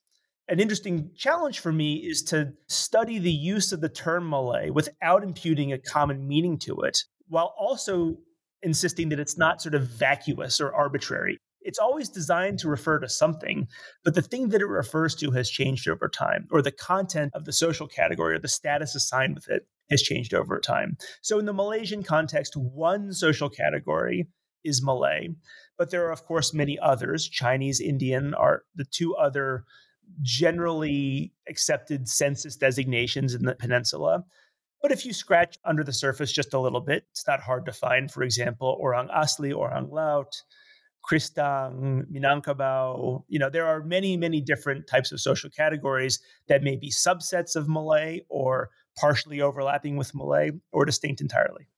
An 0.48 0.58
interesting 0.58 1.10
challenge 1.16 1.60
for 1.60 1.72
me 1.72 1.94
is 1.94 2.22
to 2.24 2.52
study 2.66 3.18
the 3.18 3.30
use 3.32 3.72
of 3.72 3.80
the 3.80 3.88
term 3.88 4.28
Malay 4.28 4.70
without 4.70 5.22
imputing 5.22 5.72
a 5.72 5.78
common 5.78 6.26
meaning 6.26 6.58
to 6.58 6.80
it, 6.80 7.04
while 7.28 7.54
also 7.56 8.16
insisting 8.62 9.08
that 9.10 9.20
it's 9.20 9.38
not 9.38 9.62
sort 9.62 9.74
of 9.74 9.86
vacuous 9.86 10.60
or 10.60 10.74
arbitrary. 10.74 11.38
it's 11.62 11.78
always 11.78 12.08
designed 12.08 12.58
to 12.58 12.68
refer 12.68 12.98
to 12.98 13.08
something, 13.08 13.68
but 14.04 14.14
the 14.14 14.22
thing 14.22 14.48
that 14.48 14.62
it 14.62 14.66
refers 14.66 15.14
to 15.14 15.30
has 15.30 15.50
changed 15.50 15.88
over 15.88 16.08
time, 16.08 16.46
or 16.50 16.62
the 16.62 16.72
content 16.72 17.30
of 17.34 17.44
the 17.44 17.52
social 17.52 17.86
category 17.86 18.34
or 18.34 18.38
the 18.38 18.48
status 18.48 18.94
assigned 18.94 19.34
with 19.34 19.48
it 19.48 19.66
has 19.90 20.02
changed 20.02 20.32
over 20.32 20.58
time. 20.58 20.96
So, 21.22 21.38
in 21.38 21.44
the 21.44 21.52
Malaysian 21.52 22.02
context, 22.02 22.56
one 22.56 23.12
social 23.12 23.50
category 23.50 24.26
is 24.64 24.82
Malay, 24.82 25.28
but 25.78 25.90
there 25.90 26.06
are, 26.06 26.12
of 26.12 26.24
course, 26.24 26.52
many 26.54 26.78
others. 26.78 27.28
Chinese, 27.28 27.80
Indian 27.80 28.34
are 28.34 28.62
the 28.74 28.84
two 28.84 29.14
other 29.16 29.64
generally 30.22 31.32
accepted 31.48 32.08
census 32.08 32.56
designations 32.56 33.34
in 33.34 33.44
the 33.44 33.54
peninsula. 33.54 34.24
But 34.82 34.92
if 34.92 35.04
you 35.04 35.12
scratch 35.12 35.58
under 35.64 35.84
the 35.84 35.92
surface 35.92 36.32
just 36.32 36.54
a 36.54 36.58
little 36.58 36.80
bit, 36.80 37.04
it's 37.10 37.26
not 37.26 37.40
hard 37.40 37.66
to 37.66 37.72
find, 37.72 38.10
for 38.10 38.22
example, 38.22 38.78
Orang 38.80 39.08
Asli, 39.08 39.54
Orang 39.54 39.90
Laut, 39.90 40.42
Kristang, 41.08 42.04
Minangkabau. 42.10 43.24
You 43.28 43.38
know, 43.38 43.50
there 43.50 43.66
are 43.66 43.82
many, 43.82 44.16
many 44.16 44.40
different 44.40 44.86
types 44.86 45.12
of 45.12 45.20
social 45.20 45.50
categories 45.50 46.20
that 46.48 46.62
may 46.62 46.76
be 46.76 46.90
subsets 46.90 47.56
of 47.56 47.68
Malay 47.68 48.20
or 48.28 48.70
partially 48.96 49.40
overlapping 49.40 49.96
with 49.96 50.14
Malay 50.14 50.50
or 50.72 50.84
distinct 50.84 51.20
entirely. 51.20 51.68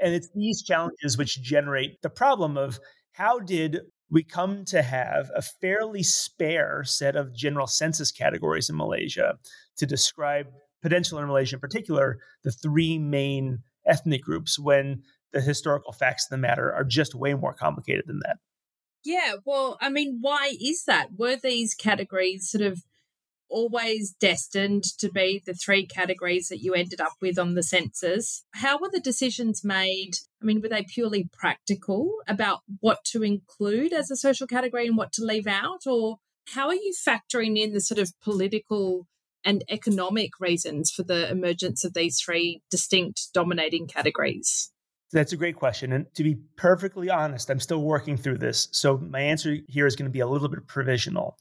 And 0.00 0.14
it's 0.14 0.30
these 0.34 0.62
challenges 0.62 1.16
which 1.16 1.40
generate 1.42 2.02
the 2.02 2.10
problem 2.10 2.56
of 2.56 2.78
how 3.12 3.38
did 3.38 3.80
we 4.10 4.22
come 4.22 4.64
to 4.66 4.82
have 4.82 5.30
a 5.34 5.42
fairly 5.42 6.02
spare 6.02 6.84
set 6.84 7.16
of 7.16 7.34
general 7.34 7.66
census 7.66 8.12
categories 8.12 8.70
in 8.70 8.76
Malaysia 8.76 9.38
to 9.78 9.86
describe 9.86 10.46
Peninsular 10.82 11.26
Malaysia 11.26 11.56
in 11.56 11.60
particular, 11.60 12.18
the 12.44 12.52
three 12.52 12.98
main 12.98 13.60
ethnic 13.86 14.22
groups, 14.22 14.58
when 14.58 15.02
the 15.32 15.40
historical 15.40 15.92
facts 15.92 16.26
of 16.26 16.30
the 16.30 16.38
matter 16.38 16.72
are 16.72 16.84
just 16.84 17.14
way 17.14 17.34
more 17.34 17.54
complicated 17.54 18.04
than 18.06 18.20
that. 18.24 18.36
Yeah, 19.04 19.36
well, 19.44 19.78
I 19.80 19.88
mean, 19.88 20.18
why 20.20 20.52
is 20.60 20.84
that? 20.84 21.10
Were 21.16 21.36
these 21.36 21.74
categories 21.74 22.50
sort 22.50 22.62
of 22.62 22.84
always 23.48 24.14
destined 24.18 24.84
to 24.98 25.10
be 25.10 25.42
the 25.44 25.54
three 25.54 25.86
categories 25.86 26.48
that 26.48 26.62
you 26.62 26.74
ended 26.74 27.00
up 27.00 27.14
with 27.20 27.38
on 27.38 27.54
the 27.54 27.62
census? 27.62 28.44
How 28.52 28.78
were 28.78 28.90
the 28.90 29.00
decisions 29.00 29.64
made? 29.64 30.16
I 30.42 30.44
mean, 30.44 30.60
were 30.60 30.68
they 30.68 30.84
purely 30.84 31.28
practical 31.32 32.12
about 32.28 32.60
what 32.80 33.04
to 33.06 33.22
include 33.22 33.92
as 33.92 34.10
a 34.10 34.16
social 34.16 34.46
category 34.46 34.86
and 34.86 34.96
what 34.96 35.12
to 35.14 35.24
leave 35.24 35.46
out? 35.46 35.86
Or 35.86 36.18
how 36.48 36.68
are 36.68 36.74
you 36.74 36.92
factoring 37.06 37.58
in 37.58 37.72
the 37.72 37.80
sort 37.80 37.98
of 37.98 38.12
political 38.20 39.06
and 39.44 39.64
economic 39.68 40.40
reasons 40.40 40.90
for 40.90 41.02
the 41.04 41.30
emergence 41.30 41.84
of 41.84 41.94
these 41.94 42.20
three 42.20 42.62
distinct 42.70 43.28
dominating 43.32 43.86
categories? 43.86 44.72
That's 45.12 45.32
a 45.32 45.36
great 45.36 45.56
question. 45.56 45.92
And 45.92 46.12
to 46.14 46.24
be 46.24 46.36
perfectly 46.56 47.10
honest, 47.10 47.48
I'm 47.48 47.60
still 47.60 47.82
working 47.82 48.16
through 48.16 48.38
this. 48.38 48.68
So 48.72 48.98
my 48.98 49.20
answer 49.20 49.58
here 49.68 49.86
is 49.86 49.94
going 49.94 50.10
to 50.10 50.12
be 50.12 50.20
a 50.20 50.26
little 50.26 50.48
bit 50.48 50.66
provisional. 50.66 51.38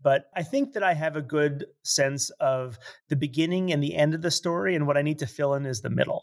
But 0.00 0.24
I 0.36 0.42
think 0.42 0.74
that 0.74 0.82
I 0.82 0.94
have 0.94 1.16
a 1.16 1.22
good 1.22 1.66
sense 1.82 2.30
of 2.40 2.78
the 3.08 3.16
beginning 3.16 3.72
and 3.72 3.82
the 3.82 3.96
end 3.96 4.14
of 4.14 4.22
the 4.22 4.30
story. 4.30 4.74
And 4.76 4.86
what 4.86 4.96
I 4.96 5.02
need 5.02 5.18
to 5.20 5.26
fill 5.26 5.54
in 5.54 5.66
is 5.66 5.80
the 5.80 5.90
middle. 5.90 6.22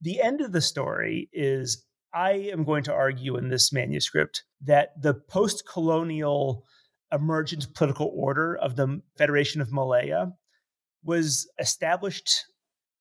The 0.00 0.20
end 0.22 0.40
of 0.40 0.52
the 0.52 0.60
story 0.60 1.28
is 1.32 1.84
I 2.14 2.32
am 2.52 2.64
going 2.64 2.84
to 2.84 2.92
argue 2.92 3.36
in 3.36 3.48
this 3.48 3.72
manuscript 3.72 4.44
that 4.62 4.90
the 5.00 5.14
post 5.14 5.64
colonial 5.70 6.64
emergent 7.12 7.74
political 7.74 8.10
order 8.14 8.56
of 8.56 8.76
the 8.76 9.00
Federation 9.16 9.60
of 9.60 9.72
Malaya 9.72 10.32
was 11.04 11.48
established 11.58 12.44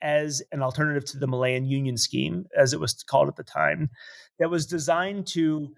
as 0.01 0.41
an 0.51 0.61
alternative 0.61 1.05
to 1.05 1.17
the 1.17 1.27
Malayan 1.27 1.65
Union 1.65 1.95
Scheme, 1.95 2.45
as 2.57 2.73
it 2.73 2.79
was 2.79 3.03
called 3.03 3.29
at 3.29 3.37
the 3.37 3.43
time, 3.43 3.89
that 4.37 4.49
was 4.49 4.65
designed 4.65 5.25
to 5.27 5.73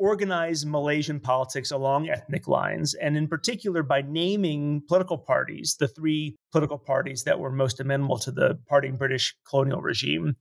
organize 0.00 0.64
Malaysian 0.64 1.20
politics 1.20 1.70
along 1.70 2.08
ethnic 2.08 2.48
lines, 2.48 2.94
and 2.94 3.18
in 3.18 3.28
particular 3.28 3.82
by 3.82 4.00
naming 4.00 4.82
political 4.88 5.18
parties, 5.18 5.76
the 5.78 5.86
three 5.86 6.36
political 6.50 6.78
parties 6.78 7.24
that 7.24 7.38
were 7.38 7.52
most 7.52 7.78
amenable 7.80 8.18
to 8.18 8.32
the 8.32 8.58
parting 8.66 8.96
British 8.96 9.36
colonial 9.48 9.82
regime, 9.82 10.34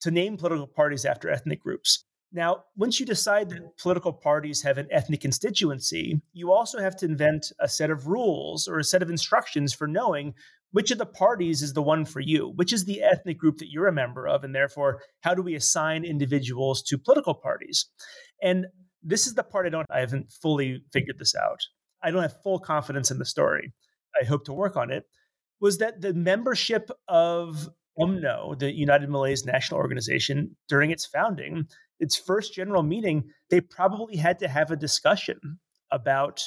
to 0.00 0.10
name 0.10 0.38
political 0.38 0.66
parties 0.66 1.04
after 1.04 1.28
ethnic 1.28 1.60
groups. 1.62 2.04
Now, 2.32 2.64
once 2.74 2.98
you 2.98 3.04
decide 3.04 3.50
that 3.50 3.76
political 3.76 4.14
parties 4.14 4.62
have 4.62 4.78
an 4.78 4.88
ethnic 4.90 5.20
constituency, 5.20 6.22
you 6.32 6.50
also 6.50 6.80
have 6.80 6.96
to 6.96 7.06
invent 7.06 7.52
a 7.60 7.68
set 7.68 7.90
of 7.90 8.06
rules 8.06 8.66
or 8.66 8.78
a 8.78 8.84
set 8.84 9.02
of 9.02 9.10
instructions 9.10 9.74
for 9.74 9.86
knowing 9.86 10.32
which 10.70 10.90
of 10.90 10.96
the 10.96 11.04
parties 11.04 11.60
is 11.60 11.74
the 11.74 11.82
one 11.82 12.06
for 12.06 12.20
you, 12.20 12.50
which 12.56 12.72
is 12.72 12.86
the 12.86 13.02
ethnic 13.02 13.36
group 13.36 13.58
that 13.58 13.70
you're 13.70 13.88
a 13.88 13.92
member 13.92 14.26
of, 14.26 14.42
and 14.42 14.54
therefore, 14.54 15.02
how 15.20 15.34
do 15.34 15.42
we 15.42 15.54
assign 15.54 16.02
individuals 16.02 16.82
to 16.84 16.96
political 16.96 17.34
parties? 17.34 17.90
And 18.42 18.64
this 19.02 19.26
is 19.26 19.34
the 19.34 19.42
part 19.42 19.66
I 19.66 19.70
don't, 19.70 19.86
I 19.90 20.00
haven't 20.00 20.30
fully 20.30 20.84
figured 20.92 21.18
this 21.18 21.34
out. 21.34 21.60
I 22.02 22.10
don't 22.10 22.22
have 22.22 22.42
full 22.42 22.58
confidence 22.58 23.10
in 23.10 23.18
the 23.18 23.24
story. 23.24 23.72
I 24.20 24.24
hope 24.24 24.44
to 24.44 24.52
work 24.52 24.76
on 24.76 24.90
it. 24.90 25.04
Was 25.60 25.78
that 25.78 26.00
the 26.00 26.12
membership 26.14 26.90
of 27.08 27.68
UMNO, 27.98 28.58
the 28.58 28.72
United 28.72 29.08
Malays 29.08 29.44
National 29.44 29.78
Organization, 29.78 30.56
during 30.68 30.90
its 30.90 31.06
founding, 31.06 31.68
its 32.00 32.16
first 32.16 32.54
general 32.54 32.82
meeting, 32.82 33.24
they 33.50 33.60
probably 33.60 34.16
had 34.16 34.38
to 34.40 34.48
have 34.48 34.70
a 34.70 34.76
discussion 34.76 35.38
about 35.90 36.42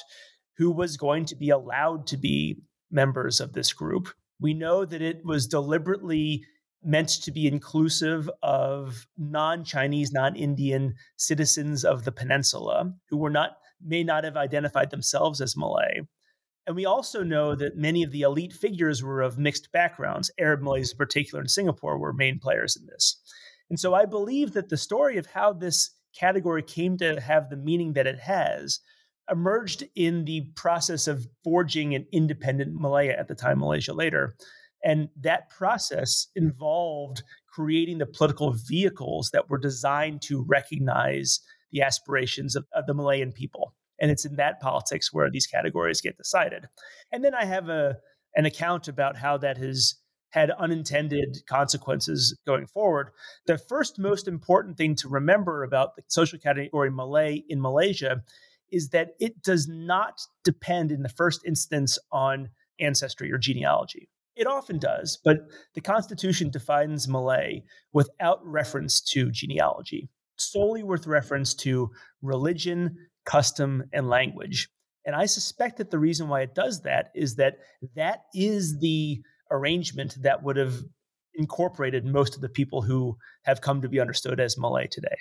who 0.57 0.71
was 0.71 0.97
going 0.97 1.25
to 1.25 1.35
be 1.35 1.49
allowed 1.49 2.07
to 2.07 2.17
be 2.17 2.57
members 2.91 3.39
of 3.39 3.53
this 3.53 3.71
group. 3.73 4.09
We 4.39 4.53
know 4.53 4.85
that 4.85 5.01
it 5.01 5.23
was 5.23 5.47
deliberately 5.47 6.43
meant 6.85 7.09
to 7.09 7.31
be 7.31 7.47
inclusive 7.47 8.29
of 8.43 9.07
non-Chinese, 9.17 10.11
non-Indian 10.11 10.93
citizens 11.17 11.83
of 11.83 12.05
the 12.05 12.11
peninsula 12.11 12.93
who 13.09 13.17
were 13.17 13.29
not 13.29 13.57
may 13.83 14.03
not 14.03 14.23
have 14.23 14.37
identified 14.37 14.89
themselves 14.89 15.41
as 15.41 15.57
Malay. 15.57 16.01
And 16.67 16.75
we 16.75 16.85
also 16.85 17.23
know 17.23 17.55
that 17.55 17.77
many 17.77 18.03
of 18.03 18.11
the 18.11 18.21
elite 18.21 18.53
figures 18.53 19.03
were 19.03 19.21
of 19.21 19.37
mixed 19.37 19.71
backgrounds. 19.71 20.31
Arab 20.39 20.61
Malays, 20.61 20.91
in 20.91 20.97
particular 20.97 21.41
in 21.41 21.47
Singapore, 21.47 21.97
were 21.97 22.13
main 22.13 22.39
players 22.39 22.75
in 22.75 22.85
this. 22.87 23.21
And 23.69 23.79
so 23.79 23.93
I 23.93 24.05
believe 24.05 24.53
that 24.53 24.69
the 24.69 24.77
story 24.77 25.17
of 25.17 25.27
how 25.27 25.53
this 25.53 25.91
category 26.17 26.63
came 26.63 26.97
to 26.97 27.19
have 27.19 27.49
the 27.49 27.57
meaning 27.57 27.93
that 27.93 28.07
it 28.07 28.19
has 28.19 28.79
emerged 29.29 29.83
in 29.95 30.25
the 30.25 30.47
process 30.55 31.07
of 31.07 31.27
forging 31.43 31.93
an 31.93 32.05
independent 32.11 32.79
Malaya 32.79 33.15
at 33.17 33.27
the 33.27 33.35
time, 33.35 33.59
Malaysia 33.59 33.93
later, 33.93 34.35
and 34.85 35.09
that 35.19 35.49
process 35.49 36.27
involved 36.35 37.23
creating 37.51 37.97
the 37.97 38.05
political 38.05 38.53
vehicles 38.53 39.31
that 39.33 39.49
were 39.49 39.57
designed 39.57 40.21
to 40.21 40.45
recognize 40.47 41.39
the 41.71 41.81
aspirations 41.81 42.55
of, 42.55 42.65
of 42.73 42.85
the 42.85 42.93
Malayan 42.93 43.31
people. 43.31 43.73
And 43.99 44.11
it's 44.11 44.25
in 44.25 44.35
that 44.35 44.59
politics 44.59 45.11
where 45.11 45.31
these 45.31 45.47
categories 45.47 46.01
get 46.01 46.17
decided. 46.17 46.67
And 47.11 47.23
then 47.23 47.33
I 47.33 47.45
have 47.45 47.67
a 47.67 47.97
an 48.37 48.45
account 48.45 48.89
about 48.89 49.15
how 49.15 49.37
that 49.37 49.57
has 49.57 49.95
had 50.31 50.51
unintended 50.51 51.37
consequences 51.47 52.37
going 52.45 52.67
forward. 52.67 53.09
The 53.47 53.57
first 53.57 53.97
most 53.97 54.27
important 54.27 54.75
thing 54.77 54.95
to 54.95 55.07
remember 55.07 55.63
about 55.63 55.95
the 55.95 56.03
social 56.09 56.37
category 56.37 56.91
Malay 56.91 57.43
in 57.47 57.61
Malaysia 57.61 58.21
is 58.69 58.89
that 58.89 59.11
it 59.21 59.41
does 59.41 59.69
not 59.69 60.19
depend 60.43 60.91
in 60.91 61.01
the 61.01 61.09
first 61.09 61.45
instance 61.45 61.97
on 62.11 62.49
ancestry 62.81 63.31
or 63.31 63.37
genealogy. 63.37 64.09
It 64.35 64.47
often 64.47 64.79
does, 64.79 65.17
but 65.23 65.37
the 65.75 65.81
Constitution 65.81 66.49
defines 66.49 67.07
Malay 67.07 67.63
without 67.93 68.45
reference 68.45 69.01
to 69.11 69.31
genealogy, 69.31 70.09
solely 70.37 70.83
with 70.83 71.07
reference 71.07 71.53
to 71.55 71.89
religion, 72.21 72.97
custom, 73.25 73.83
and 73.93 74.09
language. 74.09 74.69
And 75.05 75.15
I 75.15 75.25
suspect 75.25 75.77
that 75.77 75.91
the 75.91 75.99
reason 75.99 76.27
why 76.27 76.41
it 76.41 76.55
does 76.55 76.81
that 76.81 77.11
is 77.15 77.35
that 77.35 77.57
that 77.95 78.23
is 78.33 78.79
the 78.79 79.21
arrangement 79.51 80.17
that 80.21 80.43
would 80.43 80.57
have 80.57 80.75
incorporated 81.35 82.05
most 82.05 82.35
of 82.35 82.41
the 82.41 82.49
people 82.49 82.81
who 82.81 83.17
have 83.43 83.61
come 83.61 83.81
to 83.81 83.89
be 83.89 83.99
understood 83.99 84.39
as 84.39 84.57
Malay 84.57 84.87
today. 84.87 85.15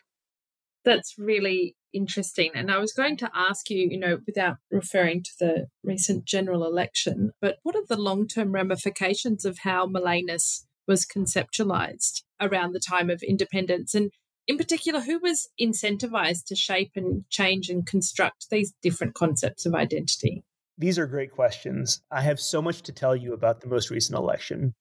That's 0.85 1.15
really 1.19 1.77
interesting. 1.93 2.51
And 2.55 2.71
I 2.71 2.79
was 2.79 2.93
going 2.93 3.17
to 3.19 3.31
ask 3.35 3.71
you, 3.71 3.89
you 3.91 3.99
know, 3.99 4.19
without 4.27 4.57
referring 4.71 5.23
to 5.23 5.31
the 5.39 5.67
recent 5.83 6.25
general 6.25 6.67
election, 6.67 7.33
but 7.41 7.57
what 7.63 7.77
are 7.77 7.87
the 7.89 7.97
long 7.97 8.27
term 8.27 8.53
ramifications 8.53 9.45
of 9.45 9.59
how 9.61 9.87
Malayness 9.87 10.65
was 10.87 11.07
conceptualized 11.07 12.23
around 12.41 12.73
the 12.73 12.81
time 12.81 13.09
of 13.11 13.23
independence? 13.23 13.95
And 13.95 14.11
in 14.47 14.59
particular, 14.59 15.01
who 15.01 15.19
was 15.19 15.49
incentivized 15.61 16.47
to 16.47 16.57
shape 16.57 16.93
and 16.97 17.25
change 17.31 17.71
and 17.71 17.87
construct 17.87 18.51
these 18.51 18.75
different 18.83 19.15
concepts 19.15 19.65
of 19.65 19.75
identity? 19.75 20.45
These 20.77 20.99
are 20.99 21.07
great 21.07 21.31
questions. 21.31 22.03
I 22.11 22.21
have 22.23 22.41
so 22.41 22.61
much 22.61 22.83
to 22.83 22.93
tell 22.93 23.15
you 23.15 23.33
about 23.33 23.61
the 23.61 23.69
most 23.69 23.91
recent 23.91 24.19
election. 24.19 24.75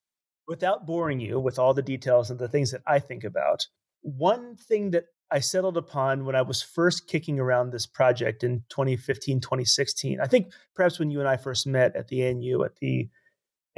Without 0.46 0.86
boring 0.86 1.20
you 1.20 1.40
with 1.40 1.58
all 1.58 1.72
the 1.72 1.82
details 1.82 2.30
and 2.30 2.38
the 2.38 2.48
things 2.48 2.72
that 2.72 2.82
I 2.86 2.98
think 2.98 3.24
about, 3.24 3.64
one 4.02 4.56
thing 4.56 4.90
that 4.90 5.04
I 5.30 5.40
settled 5.40 5.76
upon 5.76 6.24
when 6.24 6.36
I 6.36 6.42
was 6.42 6.62
first 6.62 7.08
kicking 7.08 7.40
around 7.40 7.70
this 7.70 7.86
project 7.86 8.44
in 8.44 8.62
2015, 8.68 9.40
2016. 9.40 10.20
I 10.20 10.26
think 10.26 10.52
perhaps 10.74 10.98
when 10.98 11.10
you 11.10 11.20
and 11.20 11.28
I 11.28 11.36
first 11.36 11.66
met 11.66 11.96
at 11.96 12.08
the 12.08 12.26
ANU 12.26 12.62
at 12.64 12.76
the 12.76 13.08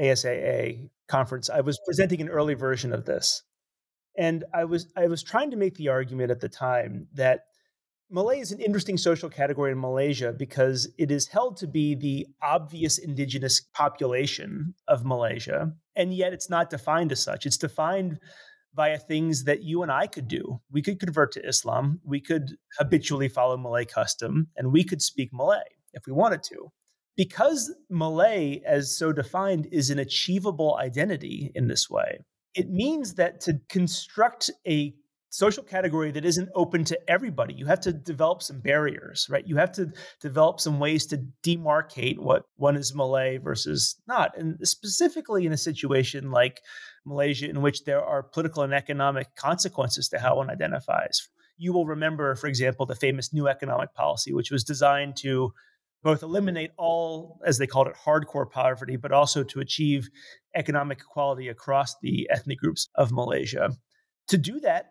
ASAA 0.00 0.90
conference, 1.08 1.48
I 1.48 1.60
was 1.60 1.80
presenting 1.84 2.20
an 2.20 2.28
early 2.28 2.54
version 2.54 2.92
of 2.92 3.04
this. 3.04 3.42
And 4.18 4.44
I 4.54 4.64
was 4.64 4.92
I 4.96 5.06
was 5.06 5.22
trying 5.22 5.50
to 5.50 5.56
make 5.56 5.74
the 5.76 5.88
argument 5.88 6.30
at 6.30 6.40
the 6.40 6.48
time 6.48 7.06
that 7.14 7.44
Malay 8.08 8.38
is 8.38 8.52
an 8.52 8.60
interesting 8.60 8.96
social 8.96 9.28
category 9.28 9.72
in 9.72 9.80
Malaysia 9.80 10.32
because 10.32 10.88
it 10.96 11.10
is 11.10 11.26
held 11.26 11.56
to 11.58 11.66
be 11.66 11.94
the 11.94 12.26
obvious 12.40 12.98
indigenous 12.98 13.60
population 13.60 14.74
of 14.86 15.04
Malaysia, 15.04 15.72
and 15.96 16.14
yet 16.14 16.32
it's 16.32 16.48
not 16.48 16.70
defined 16.70 17.12
as 17.12 17.22
such. 17.22 17.46
It's 17.46 17.58
defined 17.58 18.20
via 18.76 18.98
things 18.98 19.44
that 19.44 19.62
you 19.62 19.82
and 19.82 19.90
I 19.90 20.06
could 20.06 20.28
do. 20.28 20.60
We 20.70 20.82
could 20.82 21.00
convert 21.00 21.32
to 21.32 21.48
Islam, 21.48 22.00
we 22.04 22.20
could 22.20 22.56
habitually 22.78 23.28
follow 23.28 23.56
Malay 23.56 23.86
custom, 23.86 24.48
and 24.56 24.70
we 24.70 24.84
could 24.84 25.02
speak 25.02 25.30
Malay 25.32 25.64
if 25.94 26.06
we 26.06 26.12
wanted 26.12 26.42
to. 26.44 26.70
Because 27.16 27.74
Malay, 27.88 28.60
as 28.66 28.96
so 28.96 29.10
defined, 29.10 29.66
is 29.72 29.88
an 29.88 29.98
achievable 29.98 30.76
identity 30.78 31.50
in 31.54 31.66
this 31.66 31.88
way, 31.88 32.18
it 32.54 32.68
means 32.70 33.14
that 33.14 33.40
to 33.42 33.58
construct 33.70 34.50
a 34.66 34.94
social 35.30 35.62
category 35.62 36.10
that 36.10 36.24
isn't 36.24 36.48
open 36.54 36.84
to 36.84 36.98
everybody. 37.10 37.54
You 37.54 37.66
have 37.66 37.80
to 37.80 37.92
develop 37.92 38.42
some 38.42 38.60
barriers, 38.60 39.26
right? 39.28 39.46
You 39.46 39.56
have 39.56 39.72
to 39.72 39.92
develop 40.20 40.60
some 40.60 40.78
ways 40.78 41.06
to 41.06 41.22
demarcate 41.44 42.18
what 42.18 42.44
one 42.56 42.76
is 42.76 42.94
Malay 42.94 43.38
versus 43.38 43.96
not. 44.06 44.36
And 44.38 44.56
specifically 44.66 45.44
in 45.46 45.52
a 45.52 45.58
situation 45.58 46.30
like 46.30 46.60
Malaysia, 47.06 47.48
in 47.48 47.62
which 47.62 47.84
there 47.84 48.04
are 48.04 48.22
political 48.22 48.62
and 48.62 48.74
economic 48.74 49.34
consequences 49.36 50.08
to 50.08 50.18
how 50.18 50.36
one 50.36 50.50
identifies. 50.50 51.28
You 51.56 51.72
will 51.72 51.86
remember, 51.86 52.34
for 52.34 52.48
example, 52.48 52.84
the 52.84 52.94
famous 52.94 53.32
New 53.32 53.48
Economic 53.48 53.94
Policy, 53.94 54.34
which 54.34 54.50
was 54.50 54.64
designed 54.64 55.16
to 55.18 55.52
both 56.02 56.22
eliminate 56.22 56.70
all, 56.76 57.40
as 57.44 57.58
they 57.58 57.66
called 57.66 57.86
it, 57.86 57.94
hardcore 58.04 58.50
poverty, 58.50 58.96
but 58.96 59.12
also 59.12 59.42
to 59.42 59.60
achieve 59.60 60.08
economic 60.54 60.98
equality 61.00 61.48
across 61.48 61.96
the 62.00 62.28
ethnic 62.30 62.58
groups 62.58 62.88
of 62.94 63.12
Malaysia. 63.12 63.70
To 64.28 64.36
do 64.36 64.60
that, 64.60 64.90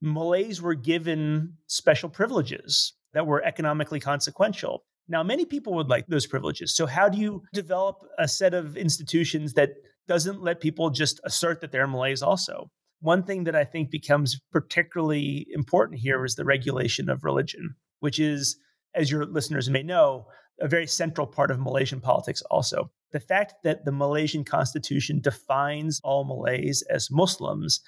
Malays 0.00 0.62
were 0.62 0.74
given 0.74 1.54
special 1.66 2.08
privileges 2.08 2.94
that 3.12 3.26
were 3.26 3.44
economically 3.44 4.00
consequential. 4.00 4.84
Now, 5.08 5.22
many 5.22 5.44
people 5.44 5.74
would 5.74 5.88
like 5.88 6.06
those 6.06 6.26
privileges. 6.26 6.74
So, 6.74 6.86
how 6.86 7.08
do 7.08 7.18
you 7.18 7.42
develop 7.52 7.96
a 8.18 8.28
set 8.28 8.54
of 8.54 8.76
institutions 8.76 9.54
that 9.54 9.70
doesn't 10.08 10.42
let 10.42 10.60
people 10.60 10.90
just 10.90 11.20
assert 11.24 11.60
that 11.60 11.72
they're 11.72 11.86
Malays 11.86 12.22
also? 12.22 12.70
One 13.00 13.22
thing 13.22 13.44
that 13.44 13.56
I 13.56 13.64
think 13.64 13.90
becomes 13.90 14.40
particularly 14.52 15.46
important 15.52 16.00
here 16.00 16.24
is 16.24 16.34
the 16.34 16.44
regulation 16.44 17.08
of 17.08 17.24
religion, 17.24 17.74
which 18.00 18.18
is, 18.18 18.58
as 18.94 19.10
your 19.10 19.24
listeners 19.24 19.70
may 19.70 19.82
know, 19.82 20.26
a 20.60 20.68
very 20.68 20.86
central 20.86 21.26
part 21.26 21.50
of 21.50 21.58
Malaysian 21.58 22.00
politics 22.00 22.42
also. 22.50 22.90
The 23.12 23.20
fact 23.20 23.54
that 23.64 23.84
the 23.84 23.92
Malaysian 23.92 24.44
constitution 24.44 25.20
defines 25.20 26.00
all 26.04 26.24
Malays 26.24 26.84
as 26.90 27.10
Muslims 27.10 27.80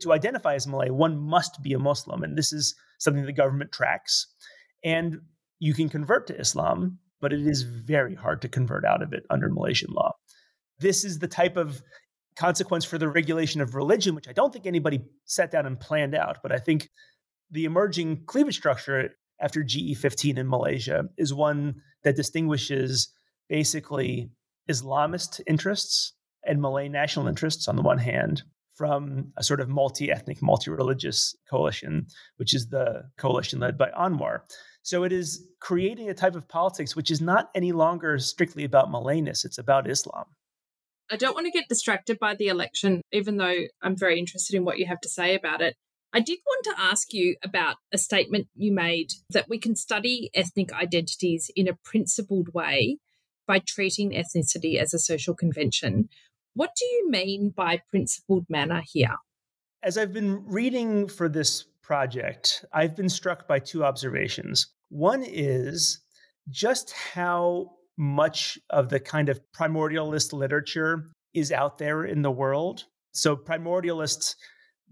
to 0.00 0.12
identify 0.12 0.54
as 0.54 0.66
Malay, 0.66 0.90
one 0.90 1.18
must 1.18 1.62
be 1.62 1.72
a 1.72 1.78
Muslim. 1.78 2.22
And 2.22 2.36
this 2.36 2.52
is 2.52 2.74
something 2.98 3.24
the 3.24 3.32
government 3.32 3.72
tracks. 3.72 4.26
And 4.84 5.20
you 5.58 5.74
can 5.74 5.88
convert 5.88 6.26
to 6.28 6.38
Islam, 6.38 6.98
but 7.20 7.32
it 7.32 7.46
is 7.46 7.62
very 7.62 8.14
hard 8.14 8.42
to 8.42 8.48
convert 8.48 8.84
out 8.84 9.02
of 9.02 9.12
it 9.12 9.24
under 9.30 9.48
Malaysian 9.48 9.90
law. 9.92 10.12
This 10.80 11.04
is 11.04 11.18
the 11.18 11.28
type 11.28 11.56
of 11.56 11.82
consequence 12.36 12.84
for 12.84 12.98
the 12.98 13.08
regulation 13.08 13.60
of 13.60 13.74
religion, 13.74 14.14
which 14.14 14.28
I 14.28 14.32
don't 14.32 14.52
think 14.52 14.66
anybody 14.66 15.00
sat 15.24 15.50
down 15.50 15.66
and 15.66 15.78
planned 15.78 16.14
out. 16.14 16.38
But 16.42 16.52
I 16.52 16.58
think 16.58 16.88
the 17.50 17.64
emerging 17.64 18.24
cleavage 18.26 18.56
structure 18.56 19.10
after 19.40 19.62
GE 19.62 19.96
15 19.96 20.38
in 20.38 20.48
Malaysia 20.48 21.04
is 21.16 21.34
one 21.34 21.76
that 22.04 22.16
distinguishes 22.16 23.08
basically 23.48 24.30
Islamist 24.68 25.40
interests 25.46 26.12
and 26.44 26.60
Malay 26.60 26.88
national 26.88 27.26
interests 27.26 27.68
on 27.68 27.76
the 27.76 27.82
one 27.82 27.98
hand, 27.98 28.42
from 28.78 29.32
a 29.36 29.42
sort 29.42 29.60
of 29.60 29.68
multi 29.68 30.10
ethnic, 30.10 30.40
multi 30.40 30.70
religious 30.70 31.34
coalition, 31.50 32.06
which 32.36 32.54
is 32.54 32.68
the 32.68 33.02
coalition 33.18 33.58
led 33.58 33.76
by 33.76 33.90
Anwar. 33.90 34.40
So 34.82 35.02
it 35.02 35.12
is 35.12 35.48
creating 35.60 36.08
a 36.08 36.14
type 36.14 36.36
of 36.36 36.48
politics 36.48 36.94
which 36.94 37.10
is 37.10 37.20
not 37.20 37.50
any 37.56 37.72
longer 37.72 38.18
strictly 38.18 38.62
about 38.62 38.88
Malayness, 38.88 39.44
it's 39.44 39.58
about 39.58 39.90
Islam. 39.90 40.24
I 41.10 41.16
don't 41.16 41.34
want 41.34 41.46
to 41.46 41.50
get 41.50 41.68
distracted 41.68 42.18
by 42.18 42.34
the 42.34 42.48
election, 42.48 43.00
even 43.12 43.38
though 43.38 43.64
I'm 43.82 43.96
very 43.96 44.18
interested 44.18 44.54
in 44.56 44.64
what 44.64 44.78
you 44.78 44.86
have 44.86 45.00
to 45.00 45.08
say 45.08 45.34
about 45.34 45.62
it. 45.62 45.74
I 46.12 46.20
did 46.20 46.38
want 46.46 46.64
to 46.64 46.82
ask 46.82 47.12
you 47.12 47.36
about 47.42 47.76
a 47.92 47.98
statement 47.98 48.48
you 48.54 48.72
made 48.72 49.12
that 49.30 49.48
we 49.48 49.58
can 49.58 49.76
study 49.76 50.30
ethnic 50.34 50.72
identities 50.72 51.50
in 51.54 51.68
a 51.68 51.78
principled 51.84 52.52
way 52.54 52.98
by 53.46 53.58
treating 53.58 54.12
ethnicity 54.12 54.76
as 54.76 54.92
a 54.92 54.98
social 54.98 55.34
convention. 55.34 56.08
What 56.54 56.70
do 56.78 56.84
you 56.84 57.10
mean 57.10 57.50
by 57.50 57.82
principled 57.90 58.46
manner 58.48 58.82
here? 58.84 59.16
As 59.82 59.96
I've 59.96 60.12
been 60.12 60.44
reading 60.46 61.08
for 61.08 61.28
this 61.28 61.64
project, 61.82 62.64
I've 62.72 62.96
been 62.96 63.08
struck 63.08 63.46
by 63.46 63.58
two 63.58 63.84
observations. 63.84 64.66
One 64.90 65.22
is 65.22 66.00
just 66.50 66.92
how 66.92 67.77
much 67.98 68.58
of 68.70 68.88
the 68.88 69.00
kind 69.00 69.28
of 69.28 69.40
primordialist 69.52 70.32
literature 70.32 71.10
is 71.34 71.52
out 71.52 71.78
there 71.78 72.04
in 72.04 72.22
the 72.22 72.30
world. 72.30 72.84
So, 73.12 73.36
primordialists, 73.36 74.36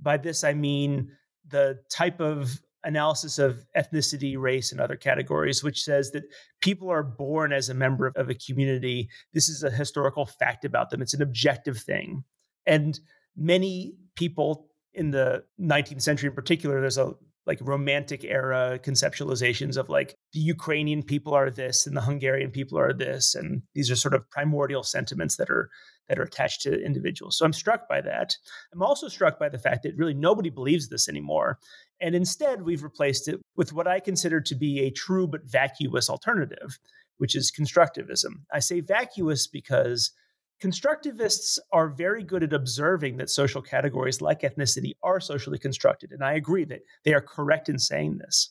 by 0.03 0.17
this 0.19 0.45
I 0.45 0.53
mean 0.53 1.13
the 1.49 1.79
type 1.89 2.21
of 2.21 2.61
analysis 2.83 3.39
of 3.39 3.65
ethnicity, 3.77 4.37
race, 4.39 4.73
and 4.73 4.81
other 4.81 4.97
categories, 4.97 5.63
which 5.63 5.83
says 5.83 6.11
that 6.11 6.25
people 6.61 6.91
are 6.91 7.03
born 7.03 7.53
as 7.53 7.69
a 7.69 7.75
member 7.75 8.13
of 8.17 8.29
a 8.29 8.35
community. 8.35 9.09
This 9.33 9.49
is 9.49 9.63
a 9.63 9.71
historical 9.71 10.27
fact 10.27 10.65
about 10.65 10.91
them, 10.91 11.01
it's 11.01 11.15
an 11.15 11.23
objective 11.23 11.79
thing. 11.79 12.25
And 12.67 12.99
many 13.37 13.95
people 14.17 14.67
in 14.95 15.13
the 15.13 15.45
19th 15.61 16.03
century 16.03 16.29
in 16.29 16.35
particular, 16.35 16.81
there's 16.81 16.99
a 16.99 17.15
like 17.47 17.59
romantic 17.63 18.25
era 18.25 18.79
conceptualizations 18.83 19.77
of 19.77 19.89
like 19.89 20.15
the 20.33 20.41
Ukrainian 20.41 21.03
people 21.03 21.33
are 21.35 21.51
this 21.51 21.87
and 21.87 21.97
the 21.97 22.01
Hungarian 22.01 22.51
people 22.51 22.79
are 22.79 22.93
this 22.93 23.35
and 23.35 23.63
these 23.75 23.91
are 23.91 23.97
sort 23.97 24.15
of 24.15 24.29
primordial 24.31 24.83
sentiments 24.83 25.37
that 25.37 25.51
are 25.51 25.71
that 26.09 26.19
are 26.21 26.23
attached 26.23 26.63
to 26.63 26.85
individuals. 26.85 27.37
So 27.37 27.45
I'm 27.45 27.53
struck 27.53 27.89
by 27.89 28.01
that. 28.01 28.37
I'm 28.73 28.83
also 28.83 29.09
struck 29.09 29.41
by 29.41 29.49
the 29.49 29.59
fact 29.59 29.83
that 29.83 29.97
really 29.97 30.15
nobody 30.15 30.51
believes 30.51 30.89
this 30.89 31.09
anymore 31.09 31.59
and 32.01 32.15
instead, 32.15 32.63
we've 32.63 32.83
replaced 32.83 33.29
it 33.29 33.41
with 33.57 33.73
what 33.73 33.89
I 33.89 34.01
consider 34.01 34.41
to 34.43 34.55
be 34.55 34.81
a 34.81 34.91
true 34.91 35.27
but 35.27 35.45
vacuous 35.45 36.11
alternative, 36.11 36.79
which 37.19 37.35
is 37.35 37.53
constructivism. 37.53 38.43
I 38.53 38.59
say 38.59 38.81
vacuous 38.81 39.47
because 39.47 40.13
constructivists 40.63 41.59
are 41.73 41.89
very 41.89 42.23
good 42.23 42.43
at 42.43 42.53
observing 42.53 43.17
that 43.19 43.31
social 43.31 43.63
categories 43.63 44.21
like 44.21 44.41
ethnicity 44.41 44.93
are 45.03 45.21
socially 45.21 45.59
constructed. 45.59 46.13
And 46.13 46.25
I 46.25 46.35
agree 46.35 46.65
that 46.65 46.81
they 47.05 47.15
are 47.15 47.21
correct 47.21 47.69
in 47.69 47.79
saying 47.79 48.19
this. 48.19 48.51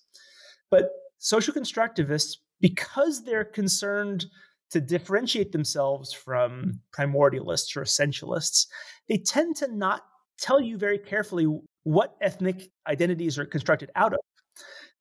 But 0.69 0.89
social 1.19 1.53
constructivists, 1.53 2.37
because 2.61 3.23
they're 3.23 3.45
concerned 3.45 4.25
to 4.71 4.81
differentiate 4.81 5.51
themselves 5.51 6.13
from 6.13 6.79
primordialists 6.97 7.75
or 7.75 7.83
essentialists, 7.83 8.67
they 9.07 9.17
tend 9.17 9.55
to 9.57 9.73
not 9.73 10.01
tell 10.39 10.59
you 10.59 10.77
very 10.77 10.97
carefully 10.97 11.47
what 11.83 12.15
ethnic 12.21 12.69
identities 12.87 13.37
are 13.37 13.45
constructed 13.45 13.91
out 13.95 14.13
of. 14.13 14.19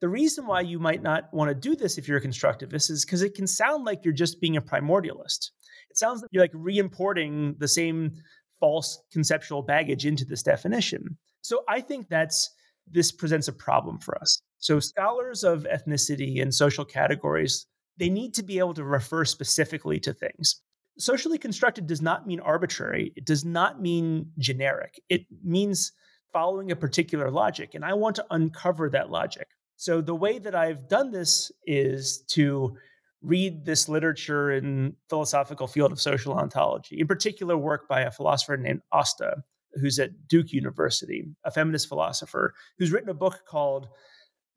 The 0.00 0.08
reason 0.08 0.46
why 0.46 0.60
you 0.60 0.78
might 0.78 1.02
not 1.02 1.32
want 1.32 1.48
to 1.48 1.54
do 1.54 1.76
this 1.76 1.96
if 1.96 2.08
you're 2.08 2.18
a 2.18 2.22
constructivist 2.22 2.90
is 2.90 3.04
because 3.04 3.22
it 3.22 3.34
can 3.34 3.46
sound 3.46 3.84
like 3.84 4.04
you're 4.04 4.12
just 4.12 4.40
being 4.40 4.56
a 4.56 4.62
primordialist. 4.62 5.50
It 5.94 5.98
sounds 5.98 6.22
like 6.22 6.30
you're 6.32 6.42
like 6.42 6.50
re-importing 6.52 7.54
the 7.60 7.68
same 7.68 8.10
false 8.58 9.00
conceptual 9.12 9.62
baggage 9.62 10.06
into 10.06 10.24
this 10.24 10.42
definition. 10.42 11.16
So 11.40 11.62
I 11.68 11.80
think 11.80 12.08
that's 12.08 12.50
this 12.90 13.12
presents 13.12 13.46
a 13.46 13.52
problem 13.52 14.00
for 14.00 14.18
us. 14.18 14.42
So 14.58 14.80
scholars 14.80 15.44
of 15.44 15.68
ethnicity 15.72 16.42
and 16.42 16.52
social 16.52 16.84
categories, 16.84 17.66
they 17.96 18.08
need 18.08 18.34
to 18.34 18.42
be 18.42 18.58
able 18.58 18.74
to 18.74 18.82
refer 18.82 19.24
specifically 19.24 20.00
to 20.00 20.12
things. 20.12 20.60
Socially 20.98 21.38
constructed 21.38 21.86
does 21.86 22.02
not 22.02 22.26
mean 22.26 22.40
arbitrary. 22.40 23.12
It 23.14 23.24
does 23.24 23.44
not 23.44 23.80
mean 23.80 24.32
generic. 24.38 25.00
It 25.08 25.26
means 25.44 25.92
following 26.32 26.72
a 26.72 26.76
particular 26.76 27.30
logic. 27.30 27.74
And 27.74 27.84
I 27.84 27.94
want 27.94 28.16
to 28.16 28.26
uncover 28.32 28.90
that 28.90 29.10
logic. 29.10 29.46
So 29.76 30.00
the 30.00 30.16
way 30.16 30.40
that 30.40 30.56
I've 30.56 30.88
done 30.88 31.12
this 31.12 31.52
is 31.66 32.24
to 32.30 32.76
read 33.24 33.64
this 33.64 33.88
literature 33.88 34.52
in 34.52 34.94
philosophical 35.08 35.66
field 35.66 35.92
of 35.92 36.00
social 36.00 36.34
ontology, 36.34 37.00
in 37.00 37.06
particular 37.06 37.56
work 37.56 37.88
by 37.88 38.02
a 38.02 38.10
philosopher 38.10 38.56
named 38.56 38.82
Asta, 38.92 39.42
who's 39.80 39.98
at 39.98 40.28
Duke 40.28 40.52
University, 40.52 41.24
a 41.44 41.50
feminist 41.50 41.88
philosopher, 41.88 42.54
who's 42.78 42.92
written 42.92 43.08
a 43.08 43.14
book 43.14 43.40
called 43.48 43.88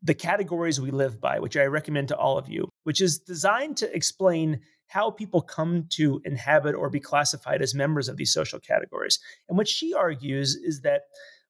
The 0.04 0.14
Categories 0.14 0.82
We 0.82 0.92
Live 0.92 1.22
By, 1.22 1.40
which 1.40 1.58
I 1.58 1.64
recommend 1.64 2.10
to 2.10 2.18
all 2.18 2.38
of 2.38 2.50
you, 2.50 2.70
which 2.84 3.02
is 3.02 3.20
designed 3.20 3.78
to 3.78 3.96
explain 3.96 4.60
how 4.88 5.12
people 5.12 5.42
come 5.42 5.86
to 5.92 6.22
inhabit 6.26 6.76
or 6.76 6.90
be 6.90 7.00
classified 7.00 7.62
as 7.62 7.74
members 7.74 8.08
of 8.08 8.18
these 8.18 8.34
social 8.34 8.60
categories. 8.60 9.20
And 9.50 9.58
what 9.58 9.68
she 9.68 9.94
argues 9.94 10.56
is 10.56 10.82
that 10.82 11.04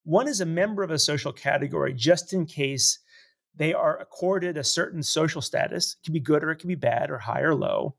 one 0.03 0.27
is 0.27 0.39
a 0.39 0.45
member 0.45 0.83
of 0.83 0.91
a 0.91 0.99
social 0.99 1.33
category 1.33 1.93
just 1.93 2.31
in 2.31 2.45
case 2.45 2.99
they 3.57 3.73
are 3.73 3.97
accorded 3.99 4.57
a 4.57 4.63
certain 4.63 5.03
social 5.03 5.41
status. 5.41 5.97
It 5.99 6.05
can 6.05 6.13
be 6.13 6.19
good 6.19 6.43
or 6.43 6.51
it 6.51 6.57
can 6.57 6.67
be 6.67 6.75
bad 6.75 7.09
or 7.09 7.17
high 7.17 7.41
or 7.41 7.55
low 7.55 7.95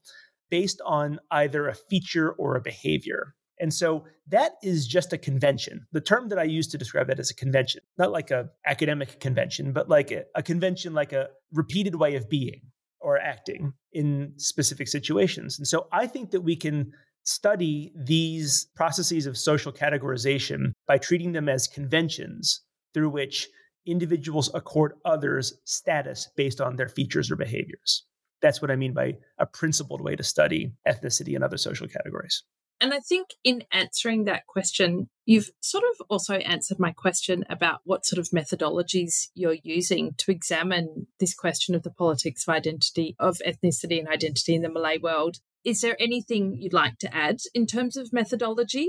based 0.50 0.80
on 0.86 1.18
either 1.30 1.68
a 1.68 1.74
feature 1.74 2.32
or 2.32 2.56
a 2.56 2.60
behavior. 2.60 3.34
And 3.60 3.74
so 3.74 4.04
that 4.28 4.52
is 4.62 4.86
just 4.86 5.12
a 5.12 5.18
convention. 5.18 5.86
The 5.92 6.00
term 6.00 6.28
that 6.28 6.38
I 6.38 6.44
use 6.44 6.68
to 6.68 6.78
describe 6.78 7.08
that 7.08 7.18
is 7.18 7.30
a 7.30 7.34
convention, 7.34 7.82
not 7.98 8.12
like 8.12 8.30
a 8.30 8.50
academic 8.64 9.20
convention, 9.20 9.72
but 9.72 9.88
like 9.88 10.10
a, 10.10 10.24
a 10.34 10.42
convention, 10.42 10.94
like 10.94 11.12
a 11.12 11.28
repeated 11.52 11.96
way 11.96 12.14
of 12.14 12.28
being 12.28 12.62
or 13.00 13.18
acting 13.18 13.72
in 13.92 14.32
specific 14.36 14.88
situations. 14.88 15.58
And 15.58 15.66
so 15.66 15.88
I 15.92 16.06
think 16.06 16.30
that 16.30 16.42
we 16.42 16.56
can 16.56 16.92
study 17.24 17.92
these 17.94 18.66
processes 18.74 19.26
of 19.26 19.36
social 19.36 19.72
categorization 19.72 20.72
by 20.86 20.98
treating 20.98 21.32
them 21.32 21.48
as 21.48 21.66
conventions 21.66 22.62
through 22.94 23.10
which 23.10 23.48
individuals 23.90 24.50
accord 24.54 24.92
others 25.04 25.54
status 25.64 26.28
based 26.36 26.60
on 26.60 26.76
their 26.76 26.88
features 26.88 27.30
or 27.30 27.36
behaviors. 27.36 28.04
That's 28.40 28.62
what 28.62 28.70
I 28.70 28.76
mean 28.76 28.92
by 28.92 29.14
a 29.38 29.46
principled 29.46 30.00
way 30.00 30.14
to 30.16 30.22
study 30.22 30.72
ethnicity 30.86 31.34
and 31.34 31.42
other 31.42 31.56
social 31.56 31.88
categories. 31.88 32.44
And 32.80 32.94
I 32.94 33.00
think 33.00 33.30
in 33.42 33.64
answering 33.72 34.24
that 34.24 34.46
question, 34.46 35.08
you've 35.26 35.50
sort 35.60 35.82
of 35.82 36.06
also 36.08 36.34
answered 36.34 36.78
my 36.78 36.92
question 36.92 37.44
about 37.50 37.80
what 37.82 38.06
sort 38.06 38.20
of 38.20 38.28
methodologies 38.28 39.28
you're 39.34 39.56
using 39.64 40.14
to 40.18 40.30
examine 40.30 41.08
this 41.18 41.34
question 41.34 41.74
of 41.74 41.82
the 41.82 41.90
politics 41.90 42.46
of 42.46 42.54
identity, 42.54 43.16
of 43.18 43.38
ethnicity 43.44 43.98
and 43.98 44.08
identity 44.08 44.54
in 44.54 44.62
the 44.62 44.68
Malay 44.68 44.98
world. 44.98 45.38
Is 45.64 45.80
there 45.80 45.96
anything 45.98 46.56
you'd 46.56 46.72
like 46.72 46.98
to 46.98 47.12
add 47.12 47.38
in 47.52 47.66
terms 47.66 47.96
of 47.96 48.12
methodology? 48.12 48.88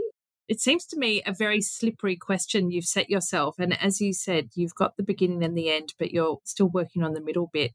It 0.50 0.60
seems 0.60 0.84
to 0.88 0.98
me 0.98 1.22
a 1.28 1.32
very 1.32 1.62
slippery 1.62 2.16
question 2.16 2.72
you've 2.72 2.86
set 2.86 3.08
yourself. 3.08 3.60
And 3.60 3.80
as 3.80 4.02
you 4.02 4.14
said, 4.14 4.50
you've 4.56 4.74
got 4.74 4.98
the 4.98 5.04
beginning 5.04 5.44
and 5.44 5.56
the 5.56 5.70
end, 5.70 5.94
but 6.00 6.10
you're 6.10 6.40
still 6.44 6.70
working 6.70 7.04
on 7.04 7.14
the 7.14 7.22
middle 7.22 7.52
bit. 7.54 7.74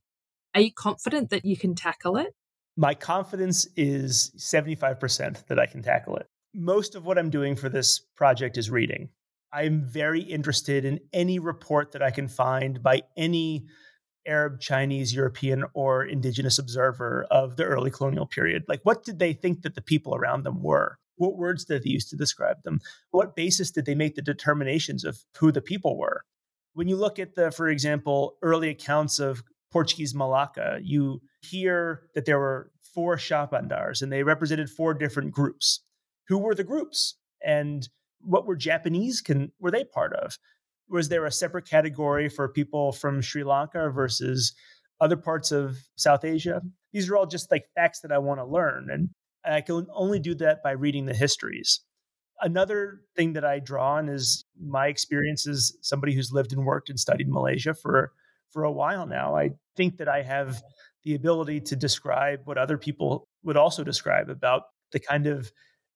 Are 0.56 0.60
you 0.60 0.72
confident 0.72 1.30
that 1.30 1.44
you 1.44 1.56
can 1.56 1.76
tackle 1.76 2.16
it? 2.16 2.34
My 2.76 2.94
confidence 2.94 3.68
is 3.76 4.32
75% 4.36 5.46
that 5.46 5.60
I 5.60 5.66
can 5.66 5.82
tackle 5.82 6.16
it. 6.16 6.26
Most 6.52 6.96
of 6.96 7.06
what 7.06 7.16
I'm 7.16 7.30
doing 7.30 7.54
for 7.54 7.68
this 7.68 8.00
project 8.16 8.58
is 8.58 8.68
reading. 8.70 9.10
I'm 9.52 9.84
very 9.84 10.20
interested 10.20 10.84
in 10.84 10.98
any 11.12 11.38
report 11.38 11.92
that 11.92 12.02
I 12.02 12.10
can 12.10 12.26
find 12.26 12.82
by 12.82 13.02
any 13.16 13.66
Arab, 14.26 14.60
Chinese, 14.60 15.14
European, 15.14 15.64
or 15.74 16.04
indigenous 16.04 16.58
observer 16.58 17.26
of 17.30 17.56
the 17.56 17.64
early 17.64 17.90
colonial 17.90 18.26
period. 18.26 18.64
Like, 18.68 18.80
what 18.82 19.04
did 19.04 19.18
they 19.18 19.32
think 19.32 19.62
that 19.62 19.74
the 19.74 19.82
people 19.82 20.14
around 20.14 20.44
them 20.44 20.62
were? 20.62 20.98
What 21.16 21.36
words 21.36 21.64
did 21.64 21.82
they 21.82 21.90
use 21.90 22.08
to 22.10 22.16
describe 22.16 22.62
them? 22.62 22.80
What 23.10 23.36
basis 23.36 23.70
did 23.70 23.86
they 23.86 23.94
make 23.94 24.14
the 24.14 24.22
determinations 24.22 25.04
of 25.04 25.24
who 25.38 25.52
the 25.52 25.62
people 25.62 25.96
were? 25.96 26.24
When 26.72 26.88
you 26.88 26.96
look 26.96 27.18
at 27.18 27.34
the, 27.34 27.50
for 27.50 27.68
example, 27.68 28.36
early 28.42 28.68
accounts 28.68 29.20
of 29.20 29.44
Portuguese 29.70 30.14
Malacca, 30.14 30.78
you 30.82 31.20
hear 31.40 32.02
that 32.14 32.24
there 32.24 32.38
were 32.38 32.70
four 32.94 33.18
Shah 33.18 33.46
Bandars 33.46 34.02
and 34.02 34.12
they 34.12 34.22
represented 34.22 34.70
four 34.70 34.94
different 34.94 35.32
groups. 35.32 35.80
Who 36.28 36.38
were 36.38 36.54
the 36.54 36.64
groups? 36.64 37.16
And 37.44 37.88
what 38.20 38.46
were 38.46 38.56
Japanese 38.56 39.20
can 39.20 39.52
were 39.60 39.70
they 39.70 39.84
part 39.84 40.14
of? 40.14 40.38
Was 40.88 41.08
there 41.08 41.24
a 41.24 41.32
separate 41.32 41.68
category 41.68 42.28
for 42.28 42.48
people 42.48 42.92
from 42.92 43.22
Sri 43.22 43.42
Lanka 43.42 43.90
versus 43.90 44.54
other 45.00 45.16
parts 45.16 45.50
of 45.52 45.76
South 45.96 46.24
Asia? 46.24 46.62
These 46.92 47.08
are 47.10 47.16
all 47.16 47.26
just 47.26 47.50
like 47.50 47.64
facts 47.74 48.00
that 48.00 48.12
I 48.12 48.18
want 48.18 48.40
to 48.40 48.44
learn. 48.44 48.88
And 48.90 49.10
I 49.44 49.60
can 49.60 49.86
only 49.94 50.18
do 50.18 50.34
that 50.36 50.62
by 50.62 50.72
reading 50.72 51.06
the 51.06 51.14
histories. 51.14 51.80
Another 52.40 53.00
thing 53.16 53.32
that 53.34 53.44
I 53.44 53.60
draw 53.60 53.94
on 53.94 54.08
is 54.08 54.44
my 54.60 54.88
experience 54.88 55.46
as 55.46 55.72
somebody 55.82 56.14
who's 56.14 56.32
lived 56.32 56.52
and 56.52 56.66
worked 56.66 56.90
and 56.90 56.98
studied 56.98 57.28
Malaysia 57.28 57.74
for 57.74 58.12
for 58.50 58.64
a 58.64 58.72
while 58.72 59.06
now. 59.06 59.36
I 59.36 59.50
think 59.76 59.98
that 59.98 60.08
I 60.08 60.22
have 60.22 60.62
the 61.02 61.14
ability 61.14 61.60
to 61.60 61.76
describe 61.76 62.40
what 62.44 62.56
other 62.56 62.78
people 62.78 63.28
would 63.42 63.56
also 63.56 63.84
describe 63.84 64.30
about 64.30 64.62
the 64.92 65.00
kind 65.00 65.26
of 65.26 65.50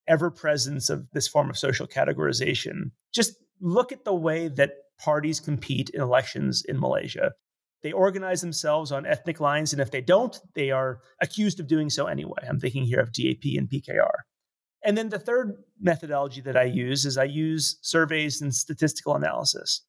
ever 0.09 0.31
presence 0.31 0.91
of 0.91 1.09
this 1.13 1.29
form 1.29 1.49
of 1.49 1.57
social 1.57 1.87
categorization. 1.87 2.91
Just 3.15 3.37
look 3.61 3.93
at 3.93 4.05
the 4.05 4.15
way 4.15 4.49
that 4.49 4.73
parties 4.99 5.41
compete 5.41 5.91
in 5.91 6.01
elections 6.01 6.63
in 6.67 6.79
Malaysia. 6.79 7.33
They 7.83 7.93
organize 7.93 8.41
themselves 8.41 8.91
on 8.91 9.07
ethnic 9.07 9.39
lines, 9.39 9.73
and 9.73 9.81
if 9.81 9.91
they 9.91 10.01
don't, 10.01 10.39
they 10.55 10.71
are 10.71 11.01
accused 11.21 11.61
of 11.61 11.69
doing 11.69 11.91
so 11.91 12.07
anyway. 12.07 12.43
I'm 12.49 12.59
thinking 12.59 12.85
here 12.85 13.01
of 13.01 13.13
DAP 13.13 13.45
and 13.57 13.71
PKR. 13.71 14.11
And 14.85 14.97
then 14.97 15.11
the 15.11 15.19
third 15.19 15.63
methodology 15.81 16.41
that 16.41 16.57
I 16.57 16.65
use 16.65 17.05
is 17.05 17.17
I 17.17 17.25
use 17.25 17.79
surveys 17.83 18.41
and 18.41 18.55
statistical 18.55 19.15
analysis. 19.15 19.85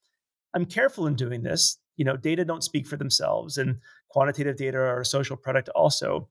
I'm 0.54 0.66
careful 0.66 1.06
in 1.06 1.14
doing 1.14 1.42
this 1.42 1.78
you 2.00 2.04
know, 2.06 2.16
data 2.16 2.46
don't 2.46 2.64
speak 2.64 2.86
for 2.86 2.96
themselves, 2.96 3.58
and 3.58 3.76
quantitative 4.08 4.56
data 4.56 4.78
are 4.78 5.02
a 5.02 5.04
social 5.04 5.36
product 5.36 5.68
also. 5.74 6.30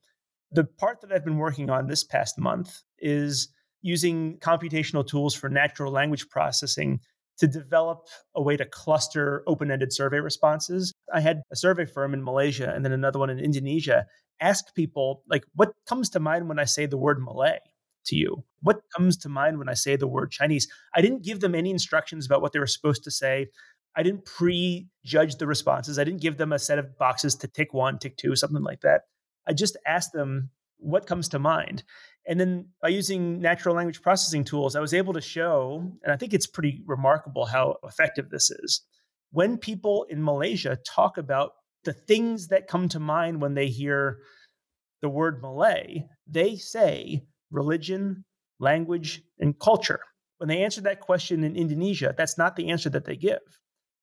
The 0.51 0.63
part 0.63 0.99
that 1.01 1.11
I've 1.11 1.23
been 1.23 1.37
working 1.37 1.69
on 1.69 1.85
this 1.85 2.03
past 2.03 2.39
month 2.39 2.81
is 2.97 3.49
using 3.83 4.39
computational 4.39 5.05
tools 5.05 5.35
for 5.35 5.47
natural 5.47 5.91
language 5.91 6.27
processing 6.29 7.01
to 7.39 7.47
develop 7.47 8.05
a 8.35 8.41
way 8.41 8.57
to 8.57 8.65
cluster 8.65 9.43
open 9.47 9.71
ended 9.71 9.93
survey 9.93 10.19
responses. 10.19 10.93
I 11.13 11.21
had 11.21 11.41
a 11.51 11.55
survey 11.55 11.85
firm 11.85 12.13
in 12.13 12.23
Malaysia 12.23 12.71
and 12.73 12.83
then 12.85 12.91
another 12.91 13.19
one 13.19 13.29
in 13.29 13.39
Indonesia 13.39 14.05
ask 14.41 14.73
people, 14.75 15.23
like, 15.29 15.43
what 15.55 15.73
comes 15.87 16.09
to 16.11 16.19
mind 16.19 16.47
when 16.47 16.59
I 16.59 16.65
say 16.65 16.85
the 16.85 16.97
word 16.97 17.21
Malay 17.21 17.59
to 18.05 18.15
you? 18.15 18.43
What 18.61 18.81
comes 18.95 19.17
to 19.17 19.29
mind 19.29 19.57
when 19.57 19.69
I 19.69 19.73
say 19.73 19.95
the 19.95 20.07
word 20.07 20.31
Chinese? 20.31 20.67
I 20.95 21.01
didn't 21.01 21.23
give 21.23 21.39
them 21.39 21.55
any 21.55 21.71
instructions 21.71 22.25
about 22.25 22.41
what 22.41 22.53
they 22.53 22.59
were 22.59 22.67
supposed 22.67 23.03
to 23.03 23.11
say. 23.11 23.47
I 23.95 24.03
didn't 24.03 24.25
prejudge 24.25 25.35
the 25.37 25.47
responses. 25.47 25.99
I 25.99 26.03
didn't 26.03 26.21
give 26.21 26.37
them 26.37 26.53
a 26.53 26.59
set 26.59 26.79
of 26.79 26.97
boxes 26.97 27.35
to 27.35 27.47
tick 27.47 27.73
one, 27.73 27.99
tick 27.99 28.17
two, 28.17 28.35
something 28.35 28.63
like 28.63 28.81
that. 28.81 29.01
I 29.47 29.53
just 29.53 29.77
asked 29.85 30.13
them 30.13 30.51
what 30.79 31.07
comes 31.07 31.29
to 31.29 31.39
mind. 31.39 31.83
And 32.27 32.39
then 32.39 32.69
by 32.81 32.89
using 32.89 33.39
natural 33.39 33.75
language 33.75 34.01
processing 34.01 34.43
tools, 34.43 34.75
I 34.75 34.81
was 34.81 34.93
able 34.93 35.13
to 35.13 35.21
show, 35.21 35.91
and 36.03 36.11
I 36.11 36.17
think 36.17 36.33
it's 36.33 36.47
pretty 36.47 36.83
remarkable 36.85 37.45
how 37.45 37.77
effective 37.83 38.29
this 38.29 38.51
is. 38.51 38.81
When 39.31 39.57
people 39.57 40.05
in 40.09 40.23
Malaysia 40.23 40.77
talk 40.85 41.17
about 41.17 41.51
the 41.83 41.93
things 41.93 42.47
that 42.47 42.67
come 42.67 42.89
to 42.89 42.99
mind 42.99 43.41
when 43.41 43.53
they 43.53 43.67
hear 43.67 44.17
the 45.01 45.09
word 45.09 45.41
Malay, 45.41 46.05
they 46.27 46.55
say 46.55 47.23
religion, 47.51 48.25
language, 48.59 49.21
and 49.39 49.57
culture. 49.59 50.01
When 50.37 50.49
they 50.49 50.63
answer 50.63 50.81
that 50.81 50.99
question 50.99 51.43
in 51.43 51.55
Indonesia, 51.55 52.13
that's 52.17 52.37
not 52.37 52.55
the 52.55 52.69
answer 52.69 52.89
that 52.89 53.05
they 53.05 53.15
give 53.15 53.39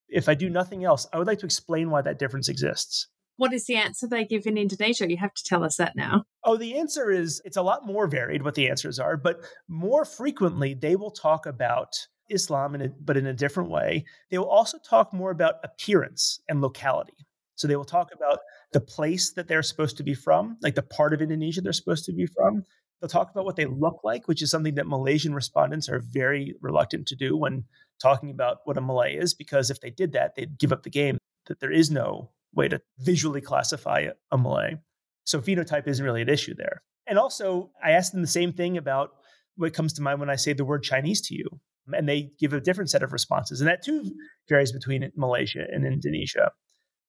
if 0.09 0.29
I 0.29 0.35
do 0.35 0.49
nothing 0.49 0.85
else, 0.85 1.07
I 1.12 1.19
would 1.19 1.27
like 1.27 1.39
to 1.41 1.47
explain 1.47 1.91
why 1.91 2.03
that 2.03 2.19
difference 2.19 2.49
exists. 2.49 3.09
What 3.37 3.53
is 3.53 3.66
the 3.66 3.77
answer 3.77 4.07
they 4.07 4.25
give 4.25 4.46
in 4.46 4.57
Indonesia? 4.57 5.09
You 5.09 5.18
have 5.18 5.35
to 5.35 5.44
tell 5.44 5.62
us 5.62 5.77
that 5.77 5.94
now. 5.94 6.25
Oh, 6.44 6.57
the 6.57 6.79
answer 6.79 7.11
is 7.11 7.42
it's 7.44 7.57
a 7.57 7.62
lot 7.62 7.87
more 7.87 8.07
varied 8.07 8.42
what 8.42 8.55
the 8.55 8.68
answers 8.68 8.99
are, 8.99 9.16
but 9.16 9.40
more 9.68 10.05
frequently 10.05 10.75
they 10.75 10.96
will 10.96 11.11
talk 11.11 11.46
about 11.46 12.07
Islam, 12.31 12.75
in 12.75 12.83
a, 12.83 12.88
but 12.88 13.16
in 13.16 13.27
a 13.27 13.35
different 13.35 13.70
way. 13.70 14.05
They 14.31 14.38
will 14.38 14.49
also 14.49 14.79
talk 14.79 15.12
more 15.12 15.31
about 15.31 15.57
appearance 15.64 16.40
and 16.49 16.61
locality. 16.61 17.27
So 17.55 17.68
they 17.68 17.77
will 17.77 17.85
talk 17.85 18.11
about 18.12 18.40
the 18.72 18.81
place 18.81 19.33
that 19.33 19.49
they're 19.49 19.62
supposed 19.62 19.96
to 19.99 20.03
be 20.03 20.14
from, 20.14 20.57
like 20.62 20.75
the 20.75 20.83
part 20.83 21.14
of 21.14 21.22
Indonesia 21.22 21.61
they're 21.61 21.72
supposed 21.72 22.05
to 22.07 22.12
be 22.12 22.27
from. 22.27 22.64
They'll 23.01 23.09
talk 23.09 23.31
about 23.31 23.44
what 23.44 23.57
they 23.57 23.66
look 23.66 24.01
like, 24.05 24.29
which 24.29 24.42
is 24.42 24.51
something 24.51 24.75
that 24.75 24.87
Malaysian 24.87 25.35
respondents 25.35 25.88
are 25.88 26.03
very 26.11 26.55
reluctant 26.61 27.07
to 27.09 27.16
do 27.16 27.37
when 27.37 27.64
talking 28.01 28.31
about 28.31 28.59
what 28.64 28.77
a 28.77 28.81
Malay 28.81 29.16
is, 29.16 29.35
because 29.35 29.70
if 29.70 29.81
they 29.81 29.90
did 29.90 30.12
that, 30.12 30.35
they'd 30.35 30.59
give 30.59 30.72
up 30.72 30.83
the 30.83 30.90
game, 30.90 31.18
that 31.46 31.61
there 31.61 31.72
is 31.72 31.90
no 31.90 32.31
way 32.57 32.69
to 32.69 32.81
visually 32.99 33.40
classify 33.40 34.07
a 34.33 34.38
Malay. 34.38 34.77
So 35.25 35.40
phenotype 35.40 35.87
isn't 35.87 36.05
really 36.05 36.23
an 36.23 36.29
issue 36.29 36.55
there. 36.57 36.83
And 37.07 37.19
also, 37.19 37.71
I 37.85 37.92
asked 37.92 38.12
them 38.12 38.23
the 38.23 38.27
same 38.29 38.53
thing 38.53 38.77
about 38.77 39.11
what 39.57 39.75
comes 39.75 39.92
to 39.95 40.03
mind 40.03 40.19
when 40.19 40.31
I 40.31 40.37
say 40.37 40.53
the 40.53 40.64
word 40.64 40.83
Chinese 40.83 41.21
to 41.23 41.35
you. 41.35 41.47
And 41.92 42.09
they 42.09 42.31
give 42.40 42.53
a 42.53 42.61
different 42.61 42.90
set 42.90 43.05
of 43.05 43.12
responses. 43.12 43.61
And 43.61 43.69
that 43.69 43.85
too 43.85 44.11
varies 44.49 44.73
between 44.73 45.09
Malaysia 45.16 45.64
and 45.71 45.87
Indonesia. 45.87 46.51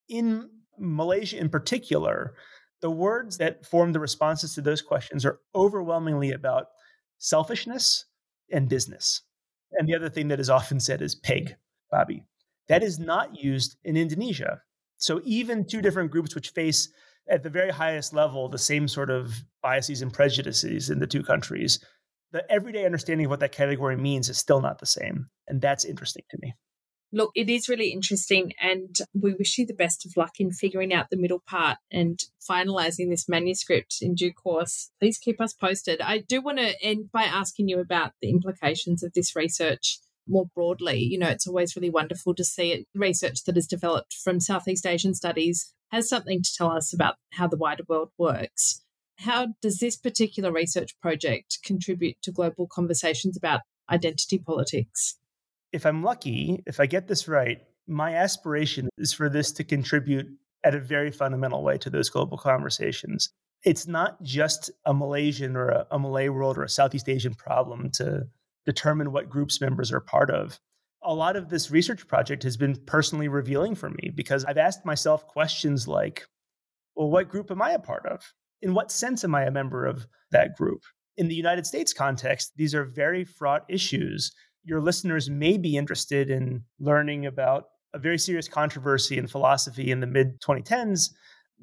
In 0.08 0.50
Malaysia 0.78 1.38
in 1.38 1.50
particular, 1.50 2.36
the 2.82 2.92
words 2.92 3.40
that 3.40 3.66
form 3.66 3.94
the 3.94 4.00
responses 4.00 4.54
to 4.54 4.62
those 4.62 4.84
questions 4.84 5.26
are 5.26 5.40
overwhelmingly 5.56 6.32
about 6.32 6.66
selfishness 7.18 8.06
and 8.52 8.70
business. 8.70 9.24
And 9.72 9.88
the 9.88 9.96
other 9.96 10.10
thing 10.10 10.28
that 10.28 10.40
is 10.40 10.50
often 10.50 10.80
said 10.80 11.02
is 11.02 11.16
peg, 11.16 11.56
Bobby. 11.92 12.24
That 12.68 12.84
is 12.84 13.00
not 13.00 13.42
used 13.42 13.78
in 13.84 13.98
Indonesia. 13.98 14.62
So 14.98 15.22
even 15.24 15.66
two 15.66 15.82
different 15.82 16.12
groups 16.12 16.36
which 16.36 16.50
face 16.50 16.90
at 17.30 17.44
the 17.44 17.50
very 17.50 17.72
highest 17.72 18.14
level 18.14 18.50
the 18.50 18.58
same 18.58 18.88
sort 18.88 19.10
of 19.10 19.44
biases 19.62 20.02
and 20.02 20.14
prejudices 20.14 20.90
in 20.90 21.00
the 21.00 21.08
two 21.08 21.24
countries, 21.24 21.80
the 22.32 22.50
everyday 22.52 22.86
understanding 22.86 23.26
of 23.26 23.30
what 23.30 23.40
that 23.40 23.52
category 23.52 23.98
means 23.98 24.30
is 24.30 24.38
still 24.38 24.62
not 24.62 24.80
the 24.80 24.86
same. 24.86 25.28
And 25.48 25.62
that's 25.62 25.86
interesting 25.86 26.24
to 26.32 26.38
me. 26.42 26.54
Look, 27.14 27.32
it 27.36 27.50
is 27.50 27.70
really 27.70 27.94
interesting, 27.94 28.52
and 28.62 28.94
we 29.14 29.34
wish 29.34 29.58
you 29.58 29.66
the 29.66 29.74
best 29.74 30.06
of 30.06 30.18
luck 30.18 30.34
in 30.40 30.52
figuring 30.52 30.94
out 30.94 31.10
the 31.10 31.16
middle 31.16 31.42
part 31.48 31.78
and 31.90 32.20
finalizing 32.50 33.10
this 33.10 33.30
manuscript 33.30 34.00
in 34.02 34.14
due 34.14 34.34
course. 34.34 34.92
Please 35.00 35.18
keep 35.18 35.40
us 35.40 35.54
posted. 35.54 36.02
I 36.02 36.18
do 36.18 36.42
want 36.42 36.58
to 36.58 36.76
end 36.84 37.10
by 37.14 37.24
asking 37.24 37.70
you 37.70 37.80
about 37.80 38.12
the 38.22 38.30
implications 38.30 39.04
of 39.04 39.14
this 39.14 39.38
research 39.38 40.00
more 40.28 40.48
broadly. 40.54 41.00
You 41.00 41.18
know, 41.20 41.30
it's 41.30 41.48
always 41.48 41.76
really 41.76 41.90
wonderful 41.90 42.34
to 42.36 42.44
see 42.44 42.72
it, 42.72 42.88
research 42.94 43.44
that 43.46 43.58
is 43.58 43.68
developed 43.68 44.14
from 44.14 44.40
Southeast 44.40 44.86
Asian 44.86 45.14
studies 45.14 45.74
has 45.92 46.10
something 46.10 46.42
to 46.44 46.54
tell 46.56 46.72
us 46.72 46.94
about 46.94 47.16
how 47.34 47.48
the 47.48 47.58
wider 47.58 47.84
world 47.88 48.12
works. 48.18 48.82
how 49.20 49.48
does 49.62 49.80
this 49.80 49.98
particular 49.98 50.52
research 50.52 51.00
project 51.02 51.58
contribute 51.64 52.16
to 52.22 52.32
global 52.32 52.68
conversations 52.68 53.36
about 53.36 53.62
identity 53.90 54.38
politics? 54.38 55.18
If 55.74 55.86
I'm 55.86 56.04
lucky, 56.04 56.64
if 56.68 56.80
I 56.80 56.86
get 56.86 57.08
this 57.08 57.28
right, 57.28 57.60
my 57.88 58.14
aspiration 58.14 58.90
is 58.98 59.14
for 59.14 59.30
this 59.30 59.52
to 59.54 59.64
contribute 59.64 60.28
at 60.64 60.76
a 60.76 60.80
very 60.80 61.12
fundamental 61.12 61.64
way 61.64 61.78
to 61.80 61.90
those 61.90 62.10
global 62.10 62.38
conversations. 62.38 63.30
It's 63.64 63.88
not 63.88 64.22
just 64.22 64.70
a 64.86 64.94
Malaysian 64.94 65.56
or 65.56 65.70
a, 65.70 65.88
a 65.92 66.00
Malay 66.00 66.30
world 66.30 66.58
or 66.58 66.64
a 66.64 66.70
Southeast 66.70 67.10
Asian 67.10 67.34
problem 67.34 67.90
to 67.92 68.28
determine 68.68 69.14
what 69.14 69.30
groups 69.30 69.60
members 69.62 69.92
are 69.92 70.02
part 70.02 70.30
of. 70.30 70.60
A 71.02 71.14
lot 71.14 71.38
of 71.38 71.50
this 71.50 71.72
research 71.72 72.06
project 72.06 72.44
has 72.44 72.58
been 72.58 72.76
personally 72.86 73.30
revealing 73.30 73.76
for 73.76 73.90
me 73.90 74.12
because 74.14 74.44
I've 74.44 74.58
asked 74.58 74.86
myself 74.86 75.26
questions 75.26 75.88
like, 75.88 76.26
well, 76.96 77.10
what 77.10 77.30
group 77.30 77.50
am 77.50 77.62
I 77.62 77.72
a 77.72 77.80
part 77.80 78.06
of? 78.06 78.22
In 78.62 78.74
what 78.74 78.92
sense 78.92 79.24
am 79.24 79.34
I 79.34 79.44
a 79.44 79.52
member 79.52 79.86
of 79.86 80.06
that 80.32 80.58
group? 80.58 80.82
In 81.16 81.30
the 81.30 81.36
United 81.36 81.66
States 81.66 81.94
context, 81.94 82.52
these 82.58 82.76
are 82.76 82.84
very 82.84 83.24
fraught 83.24 83.64
issues. 83.70 84.34
Your 84.64 84.82
listeners 84.82 85.30
may 85.30 85.58
be 85.58 85.78
interested 85.78 86.30
in 86.30 86.64
learning 86.78 87.26
about 87.26 87.66
a 87.94 88.00
very 88.00 88.18
serious 88.18 88.50
controversy 88.50 89.18
in 89.18 89.28
philosophy 89.28 89.92
in 89.92 90.02
the 90.02 90.08
mid 90.08 90.42
2010s, 90.42 91.12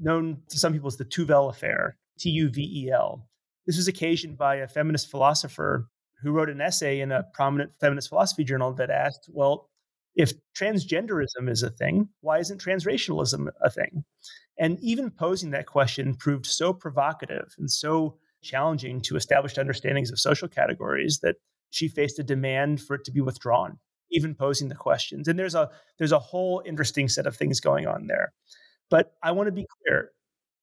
known 0.00 0.38
to 0.48 0.58
some 0.58 0.72
people 0.72 0.88
as 0.88 0.96
the 0.96 1.04
Tuvel 1.04 1.50
Affair, 1.50 1.98
T 2.18 2.30
U 2.30 2.48
V 2.48 2.62
E 2.62 2.90
L. 2.90 3.28
This 3.66 3.76
was 3.76 3.88
occasioned 3.88 4.38
by 4.38 4.56
a 4.56 4.68
feminist 4.68 5.10
philosopher 5.10 5.88
who 6.24 6.32
wrote 6.32 6.50
an 6.50 6.60
essay 6.60 7.00
in 7.00 7.12
a 7.12 7.24
prominent 7.34 7.72
feminist 7.80 8.08
philosophy 8.08 8.42
journal 8.42 8.72
that 8.74 8.90
asked, 8.90 9.28
well, 9.32 9.70
if 10.16 10.32
transgenderism 10.56 11.48
is 11.48 11.62
a 11.62 11.70
thing, 11.70 12.08
why 12.20 12.38
isn't 12.38 12.62
transracialism 12.62 13.48
a 13.60 13.70
thing? 13.70 14.04
And 14.58 14.78
even 14.80 15.10
posing 15.10 15.50
that 15.50 15.66
question 15.66 16.14
proved 16.14 16.46
so 16.46 16.72
provocative 16.72 17.54
and 17.58 17.70
so 17.70 18.16
challenging 18.42 19.00
to 19.02 19.16
established 19.16 19.58
understandings 19.58 20.10
of 20.10 20.18
social 20.18 20.48
categories 20.48 21.20
that 21.22 21.36
she 21.70 21.88
faced 21.88 22.18
a 22.18 22.24
demand 22.24 22.80
for 22.80 22.94
it 22.94 23.04
to 23.04 23.12
be 23.12 23.20
withdrawn 23.20 23.78
even 24.10 24.34
posing 24.34 24.68
the 24.68 24.74
questions 24.74 25.28
and 25.28 25.38
there's 25.38 25.54
a 25.54 25.70
there's 25.98 26.12
a 26.12 26.18
whole 26.18 26.62
interesting 26.64 27.08
set 27.08 27.26
of 27.26 27.36
things 27.36 27.58
going 27.58 27.86
on 27.86 28.06
there 28.06 28.32
but 28.90 29.14
i 29.22 29.32
want 29.32 29.46
to 29.46 29.52
be 29.52 29.66
clear 29.82 30.10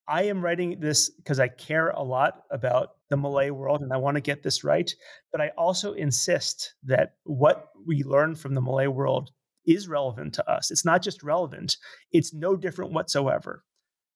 i 0.07 0.23
am 0.23 0.43
writing 0.43 0.79
this 0.79 1.09
because 1.09 1.39
i 1.39 1.47
care 1.47 1.89
a 1.89 2.03
lot 2.03 2.43
about 2.51 2.91
the 3.09 3.17
malay 3.17 3.49
world 3.49 3.81
and 3.81 3.93
i 3.93 3.97
want 3.97 4.15
to 4.15 4.21
get 4.21 4.43
this 4.43 4.63
right 4.63 4.93
but 5.31 5.41
i 5.41 5.49
also 5.57 5.93
insist 5.93 6.75
that 6.83 7.13
what 7.23 7.69
we 7.85 8.03
learn 8.03 8.35
from 8.35 8.53
the 8.53 8.61
malay 8.61 8.87
world 8.87 9.31
is 9.65 9.87
relevant 9.87 10.33
to 10.33 10.49
us 10.49 10.71
it's 10.71 10.85
not 10.85 11.01
just 11.01 11.23
relevant 11.23 11.77
it's 12.11 12.33
no 12.33 12.55
different 12.55 12.91
whatsoever 12.93 13.63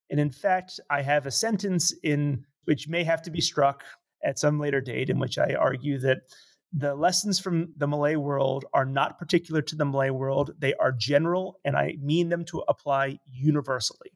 and 0.10 0.20
in 0.20 0.32
fact, 0.32 0.80
I 0.90 1.02
have 1.02 1.26
a 1.26 1.32
sentence 1.32 1.94
in 2.04 2.46
which 2.66 2.88
may 2.88 3.04
have 3.04 3.22
to 3.24 3.32
be 3.32 3.42
struck 3.42 3.84
at 4.24 4.40
some 4.40 4.60
later 4.60 4.82
date, 4.82 5.10
in 5.10 5.20
which 5.20 5.38
I 5.38 5.54
argue 5.54 6.00
that 6.00 6.20
the 6.74 6.96
lessons 6.96 7.40
from 7.40 7.74
the 7.78 7.88
Malay 7.88 8.16
world 8.16 8.66
are 8.74 8.86
not 8.86 9.20
particular 9.20 9.62
to 9.62 9.76
the 9.76 9.86
Malay 9.86 10.10
world. 10.10 10.52
They 10.60 10.74
are 10.76 10.92
general, 10.92 11.60
and 11.64 11.76
I 11.76 11.96
mean 12.02 12.30
them 12.30 12.44
to 12.46 12.64
apply 12.68 13.20
universally. 13.26 14.12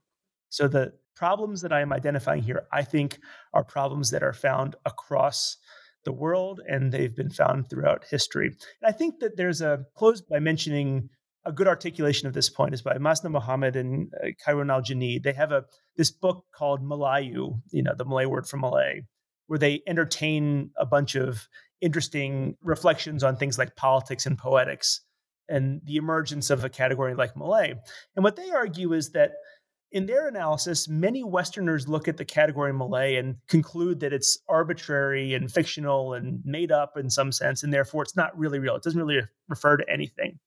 So 0.49 0.67
the 0.67 0.93
problems 1.19 1.62
that 1.62 1.73
I 1.73 1.82
am 1.82 1.91
identifying 1.91 2.41
here, 2.41 2.65
I 2.71 2.84
think, 2.84 3.19
are 3.53 3.63
problems 3.65 4.10
that 4.12 4.23
are 4.23 4.32
found 4.32 4.77
across 4.86 5.58
the 6.05 6.13
world, 6.13 6.62
and 6.65 6.93
they've 6.93 7.13
been 7.13 7.29
found 7.29 7.69
throughout 7.69 8.05
history. 8.10 8.47
And 8.47 8.88
I 8.88 8.93
think 8.93 9.19
that 9.19 9.36
there's 9.36 9.62
a 9.62 9.86
close 9.95 10.21
by 10.21 10.39
mentioning 10.39 11.10
a 11.43 11.51
good 11.51 11.67
articulation 11.67 12.29
of 12.29 12.34
this 12.34 12.49
point 12.49 12.73
is 12.73 12.82
by 12.82 12.97
Maznah 12.97 13.38
Mohamad 13.38 13.75
and 13.75 14.13
uh, 14.23 14.27
Khairudin 14.41 14.71
Aljunied. 14.71 15.23
They 15.23 15.34
have 15.34 15.51
a 15.51 15.65
this 15.97 16.10
book 16.10 16.45
called 16.55 16.82
Melayu, 16.82 17.62
you 17.71 17.84
know, 17.84 17.93
the 17.97 18.05
Malay 18.05 18.25
word 18.25 18.47
for 18.47 18.55
Malay, 18.55 19.01
where 19.47 19.60
they 19.60 19.82
entertain 19.88 20.71
a 20.77 20.86
bunch 20.86 21.15
of 21.15 21.49
interesting 21.82 22.55
reflections 22.62 23.25
on 23.25 23.36
things 23.36 23.58
like 23.58 23.75
politics 23.75 24.25
and 24.25 24.38
poetics 24.38 25.01
and 25.49 25.82
the 25.84 25.97
emergence 25.97 26.49
of 26.49 26.63
a 26.63 26.69
category 26.69 27.13
like 27.13 27.36
Malay. 27.36 27.73
And 28.15 28.23
what 28.23 28.38
they 28.38 28.51
argue 28.51 28.93
is 28.93 29.12
that 29.12 29.32
in 29.91 30.06
their 30.06 30.28
analysis, 30.28 30.88
many 30.88 31.23
Westerners 31.23 31.88
look 31.88 32.08
at 32.08 32.17
the 32.17 32.25
category 32.25 32.71
Malay 32.71 33.15
and 33.15 33.36
conclude 33.47 33.99
that 34.02 34.13
it's 34.13 34.38
arbitrary 34.47 35.34
and 35.34 35.52
fictional 35.52 36.13
and 36.13 36.41
made 36.45 36.71
up 36.71 36.97
in 36.97 37.10
some 37.10 37.32
sense, 37.32 37.63
and 37.63 37.73
therefore 37.73 38.04
it's 38.04 38.15
not 38.15 38.38
really 38.38 38.60
real. 38.60 38.75
It 38.75 38.84
doesn't 38.84 38.99
really 38.99 39.21
refer 39.47 39.78
to 39.78 39.89
anything. 39.89 40.39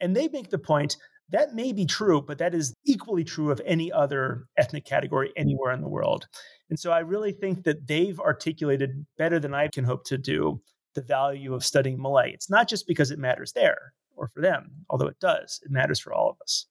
And 0.00 0.14
they 0.14 0.28
make 0.28 0.50
the 0.50 0.58
point 0.58 0.96
that 1.30 1.54
may 1.54 1.72
be 1.72 1.86
true, 1.86 2.20
but 2.20 2.36
that 2.38 2.54
is 2.54 2.74
equally 2.84 3.24
true 3.24 3.50
of 3.50 3.60
any 3.64 3.90
other 3.90 4.44
ethnic 4.58 4.84
category 4.84 5.32
anywhere 5.36 5.72
in 5.72 5.80
the 5.80 5.88
world. 5.88 6.28
And 6.68 6.78
so 6.78 6.90
I 6.90 6.98
really 6.98 7.32
think 7.32 7.64
that 7.64 7.86
they've 7.86 8.20
articulated 8.20 9.06
better 9.16 9.38
than 9.38 9.54
I 9.54 9.68
can 9.68 9.84
hope 9.84 10.04
to 10.04 10.18
do 10.18 10.60
the 10.94 11.00
value 11.00 11.54
of 11.54 11.64
studying 11.64 12.00
Malay. 12.00 12.32
It's 12.32 12.50
not 12.50 12.68
just 12.68 12.86
because 12.86 13.10
it 13.10 13.18
matters 13.18 13.52
there 13.52 13.94
or 14.14 14.28
for 14.28 14.42
them, 14.42 14.70
although 14.90 15.06
it 15.06 15.18
does, 15.18 15.60
it 15.64 15.70
matters 15.70 15.98
for 15.98 16.12
all 16.12 16.28
of 16.28 16.36
us 16.42 16.66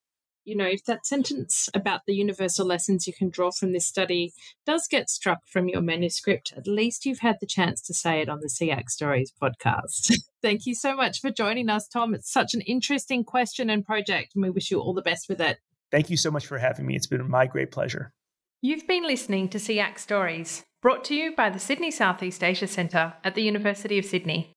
you 0.45 0.55
know, 0.55 0.65
if 0.65 0.83
that 0.85 1.05
sentence 1.05 1.69
about 1.73 2.01
the 2.05 2.13
universal 2.13 2.65
lessons 2.65 3.07
you 3.07 3.13
can 3.13 3.29
draw 3.29 3.51
from 3.51 3.71
this 3.71 3.85
study 3.85 4.33
does 4.65 4.87
get 4.87 5.09
struck 5.09 5.47
from 5.47 5.69
your 5.69 5.81
manuscript, 5.81 6.53
at 6.55 6.67
least 6.67 7.05
you've 7.05 7.19
had 7.19 7.37
the 7.39 7.47
chance 7.47 7.81
to 7.81 7.93
say 7.93 8.21
it 8.21 8.29
on 8.29 8.39
the 8.41 8.47
SSEAC 8.47 8.89
Stories 8.89 9.31
podcast. 9.41 10.13
Thank 10.41 10.65
you 10.65 10.75
so 10.75 10.95
much 10.95 11.21
for 11.21 11.31
joining 11.31 11.69
us, 11.69 11.87
Tom. 11.87 12.13
It's 12.13 12.31
such 12.31 12.53
an 12.53 12.61
interesting 12.61 13.23
question 13.23 13.69
and 13.69 13.85
project, 13.85 14.35
and 14.35 14.43
we 14.43 14.49
wish 14.49 14.71
you 14.71 14.79
all 14.79 14.93
the 14.93 15.01
best 15.01 15.29
with 15.29 15.39
it. 15.39 15.59
Thank 15.91 16.09
you 16.09 16.17
so 16.17 16.31
much 16.31 16.45
for 16.45 16.57
having 16.57 16.85
me. 16.85 16.95
It's 16.95 17.07
been 17.07 17.29
my 17.29 17.45
great 17.45 17.71
pleasure. 17.71 18.13
You've 18.61 18.87
been 18.87 19.03
listening 19.03 19.49
to 19.49 19.57
SSEAC 19.57 19.99
Stories, 19.99 20.63
brought 20.81 21.03
to 21.05 21.15
you 21.15 21.35
by 21.35 21.49
the 21.49 21.59
Sydney 21.59 21.91
Southeast 21.91 22.43
Asia 22.43 22.67
Centre 22.67 23.13
at 23.23 23.35
the 23.35 23.43
University 23.43 23.97
of 23.97 24.05
Sydney. 24.05 24.53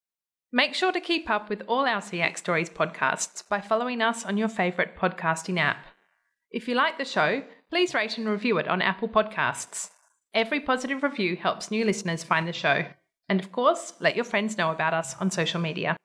Make 0.52 0.74
sure 0.74 0.92
to 0.92 1.00
keep 1.00 1.28
up 1.28 1.48
with 1.48 1.62
all 1.66 1.86
our 1.86 2.00
SSEAC 2.00 2.38
Stories 2.38 2.70
podcasts 2.70 3.46
by 3.48 3.60
following 3.60 4.00
us 4.00 4.24
on 4.24 4.36
your 4.36 4.48
favourite 4.48 4.96
podcasting 4.96 5.58
app. 5.58 5.86
If 6.52 6.68
you 6.68 6.76
like 6.76 6.98
the 6.98 7.04
show, 7.04 7.42
please 7.68 7.94
rate 7.94 8.16
and 8.16 8.28
review 8.28 8.56
it 8.58 8.68
on 8.68 8.80
Apple 8.80 9.08
Podcasts. 9.08 9.90
Every 10.32 10.60
positive 10.60 11.02
review 11.02 11.36
helps 11.36 11.70
new 11.70 11.84
listeners 11.84 12.22
find 12.22 12.46
the 12.46 12.52
show. 12.52 12.84
And 13.28 13.40
of 13.40 13.50
course, 13.50 13.94
let 14.00 14.14
your 14.14 14.24
friends 14.24 14.56
know 14.56 14.70
about 14.70 14.94
us 14.94 15.16
on 15.18 15.32
social 15.32 15.60
media. 15.60 15.96